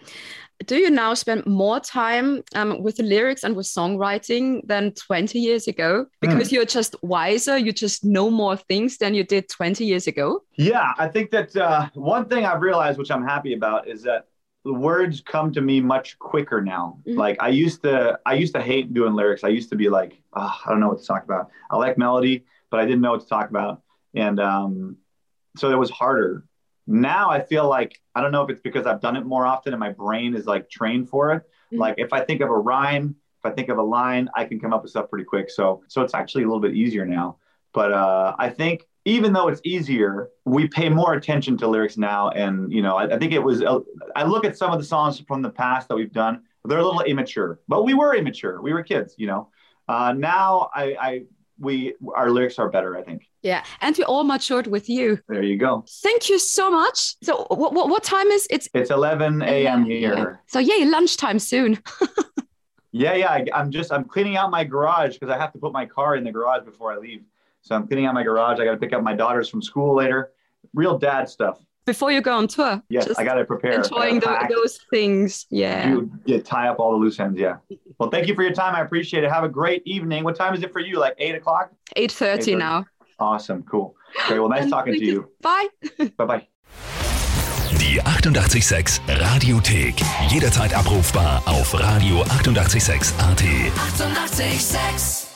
do 0.66 0.76
you 0.76 0.90
now 0.90 1.14
spend 1.14 1.46
more 1.46 1.80
time 1.80 2.42
um, 2.54 2.82
with 2.82 2.96
the 2.96 3.02
lyrics 3.02 3.44
and 3.44 3.56
with 3.56 3.66
songwriting 3.66 4.60
than 4.66 4.92
20 4.92 5.38
years 5.38 5.66
ago 5.66 6.06
because 6.20 6.48
mm. 6.48 6.52
you're 6.52 6.64
just 6.64 6.94
wiser 7.02 7.56
you 7.56 7.72
just 7.72 8.04
know 8.04 8.30
more 8.30 8.56
things 8.56 8.98
than 8.98 9.14
you 9.14 9.24
did 9.24 9.48
20 9.48 9.84
years 9.84 10.06
ago 10.06 10.42
yeah 10.56 10.92
i 10.98 11.08
think 11.08 11.30
that 11.30 11.54
uh, 11.56 11.88
one 11.94 12.26
thing 12.26 12.44
i've 12.44 12.60
realized 12.60 12.98
which 12.98 13.10
i'm 13.10 13.24
happy 13.24 13.54
about 13.54 13.88
is 13.88 14.02
that 14.02 14.26
the 14.64 14.72
words 14.72 15.22
come 15.22 15.50
to 15.52 15.62
me 15.62 15.80
much 15.80 16.18
quicker 16.18 16.60
now. 16.60 16.98
Mhm. 17.06 17.16
Like 17.16 17.38
I 17.40 17.48
used 17.48 17.82
to, 17.84 18.20
I 18.26 18.34
used 18.34 18.54
to 18.54 18.60
hate 18.60 18.92
doing 18.92 19.14
lyrics. 19.14 19.42
I 19.42 19.48
used 19.48 19.70
to 19.70 19.74
be 19.74 19.88
like, 19.88 20.20
oh, 20.34 20.60
I 20.66 20.68
don't 20.68 20.80
know 20.80 20.88
what 20.88 21.00
to 21.00 21.06
talk 21.06 21.24
about. 21.24 21.48
I 21.70 21.78
like 21.78 21.96
melody, 21.96 22.44
but 22.70 22.78
I 22.78 22.84
didn't 22.84 23.00
know 23.00 23.12
what 23.12 23.22
to 23.22 23.26
talk 23.26 23.48
about, 23.48 23.80
and 24.14 24.38
um, 24.38 24.98
so 25.56 25.70
it 25.70 25.78
was 25.78 25.88
harder. 25.88 26.44
Now 26.90 27.30
I 27.30 27.40
feel 27.40 27.68
like 27.68 28.00
I 28.14 28.20
don't 28.20 28.32
know 28.32 28.42
if 28.42 28.50
it's 28.50 28.60
because 28.60 28.86
I've 28.86 29.00
done 29.00 29.16
it 29.16 29.24
more 29.24 29.46
often 29.46 29.72
and 29.72 29.80
my 29.80 29.92
brain 29.92 30.34
is 30.34 30.46
like 30.46 30.68
trained 30.68 31.08
for 31.08 31.32
it. 31.32 31.42
Mhm. 31.72 31.78
Like 31.78 31.94
if 31.98 32.12
I 32.12 32.20
think 32.24 32.40
of 32.40 32.50
a 32.50 32.58
rhyme, 32.58 33.16
if 33.42 33.50
I 33.50 33.54
think 33.54 33.68
of 33.68 33.78
a 33.78 33.82
line, 33.82 34.28
I 34.34 34.44
can 34.44 34.60
come 34.60 34.72
up 34.72 34.82
with 34.82 34.90
stuff 34.90 35.08
pretty 35.08 35.24
quick. 35.24 35.50
So 35.50 35.82
so 35.88 36.02
it's 36.02 36.14
actually 36.14 36.44
a 36.44 36.46
little 36.46 36.60
bit 36.60 36.74
easier 36.74 37.06
now. 37.06 37.38
But 37.72 37.92
uh, 37.92 38.34
I 38.38 38.50
think 38.50 38.86
even 39.04 39.32
though 39.32 39.48
it's 39.48 39.60
easier, 39.64 40.30
we 40.44 40.68
pay 40.68 40.88
more 40.88 41.14
attention 41.14 41.56
to 41.58 41.68
lyrics 41.68 41.96
now. 41.96 42.30
And 42.30 42.72
you 42.72 42.82
know, 42.82 42.96
I, 42.96 43.14
I 43.14 43.18
think 43.18 43.32
it 43.32 43.38
was. 43.42 43.62
Uh, 43.62 43.80
I 44.16 44.24
look 44.24 44.44
at 44.44 44.58
some 44.58 44.72
of 44.72 44.78
the 44.78 44.84
songs 44.84 45.20
from 45.20 45.42
the 45.42 45.50
past 45.50 45.88
that 45.88 45.94
we've 45.96 46.12
done; 46.12 46.42
they're 46.64 46.78
a 46.78 46.84
little 46.84 47.02
immature, 47.02 47.60
but 47.68 47.84
we 47.84 47.94
were 47.94 48.14
immature. 48.14 48.60
We 48.60 48.72
were 48.72 48.82
kids, 48.82 49.14
you 49.16 49.26
know. 49.28 49.48
Uh, 49.88 50.12
now 50.12 50.70
I, 50.74 50.96
I 51.00 51.22
we 51.58 51.94
our 52.14 52.30
lyrics 52.30 52.58
are 52.58 52.68
better. 52.68 52.96
I 52.96 53.02
think. 53.02 53.29
Yeah, 53.42 53.64
and 53.80 53.96
we 53.96 54.04
all 54.04 54.24
matured 54.24 54.66
with 54.66 54.88
you. 54.88 55.18
There 55.28 55.42
you 55.42 55.56
go. 55.56 55.84
Thank 56.02 56.28
you 56.28 56.38
so 56.38 56.70
much. 56.70 57.14
So, 57.22 57.46
what 57.48 57.72
what, 57.72 57.88
what 57.88 58.02
time 58.02 58.28
is 58.28 58.46
it? 58.50 58.68
It's 58.74 58.90
11 58.90 59.42
a.m. 59.42 59.86
Yeah. 59.86 60.14
here. 60.14 60.40
So 60.46 60.58
yay, 60.58 60.84
lunchtime 60.84 61.38
soon. 61.38 61.78
Yeah, 62.92 63.14
yeah. 63.14 63.30
I, 63.30 63.46
I'm 63.54 63.70
just 63.70 63.92
I'm 63.92 64.04
cleaning 64.04 64.36
out 64.36 64.50
my 64.50 64.64
garage 64.64 65.14
because 65.14 65.32
I 65.32 65.38
have 65.38 65.52
to 65.52 65.58
put 65.58 65.72
my 65.72 65.86
car 65.86 66.16
in 66.16 66.24
the 66.24 66.32
garage 66.32 66.64
before 66.64 66.92
I 66.92 66.96
leave. 66.96 67.22
So 67.62 67.74
I'm 67.74 67.86
cleaning 67.86 68.06
out 68.06 68.14
my 68.14 68.22
garage. 68.22 68.58
I 68.58 68.64
got 68.64 68.72
to 68.72 68.78
pick 68.78 68.92
up 68.92 69.02
my 69.02 69.14
daughters 69.14 69.48
from 69.48 69.62
school 69.62 69.94
later. 69.94 70.32
Real 70.74 70.98
dad 70.98 71.28
stuff. 71.28 71.60
Before 71.86 72.12
you 72.12 72.20
go 72.20 72.36
on 72.36 72.46
tour. 72.46 72.82
Yes, 72.88 73.18
I 73.18 73.24
got 73.24 73.34
to 73.34 73.44
prepare. 73.44 73.72
enjoying 73.72 74.18
gotta 74.18 74.52
those 74.52 74.78
things. 74.90 75.46
Yeah. 75.50 75.90
You, 75.90 76.10
yeah, 76.24 76.40
tie 76.40 76.68
up 76.68 76.78
all 76.78 76.92
the 76.92 76.98
loose 76.98 77.18
ends. 77.18 77.38
Yeah. 77.38 77.56
Well, 77.98 78.10
thank 78.10 78.28
you 78.28 78.34
for 78.34 78.42
your 78.42 78.52
time. 78.52 78.74
I 78.74 78.80
appreciate 78.80 79.24
it. 79.24 79.30
Have 79.30 79.44
a 79.44 79.48
great 79.48 79.82
evening. 79.86 80.24
What 80.24 80.36
time 80.36 80.54
is 80.54 80.62
it 80.62 80.72
for 80.72 80.80
you? 80.80 80.98
Like 80.98 81.14
eight 81.18 81.34
o'clock? 81.34 81.72
8.30 81.96 82.38
8:30. 82.38 82.58
now. 82.58 82.86
Awesome. 83.20 83.64
Cool. 83.70 83.94
Okay. 84.24 84.38
Well, 84.38 84.48
nice 84.48 84.70
talking 84.70 84.94
to 84.94 85.04
you. 85.04 85.30
Bye. 85.40 85.68
Bye 86.16 86.26
bye. 86.26 86.46
Die 87.78 88.00
886 88.00 89.00
Radiothek. 89.06 89.94
Jederzeit 90.28 90.74
abrufbar 90.74 91.42
auf 91.46 91.74
radio886.at. 91.74 92.40
886! 92.42 93.14
886 93.20 95.29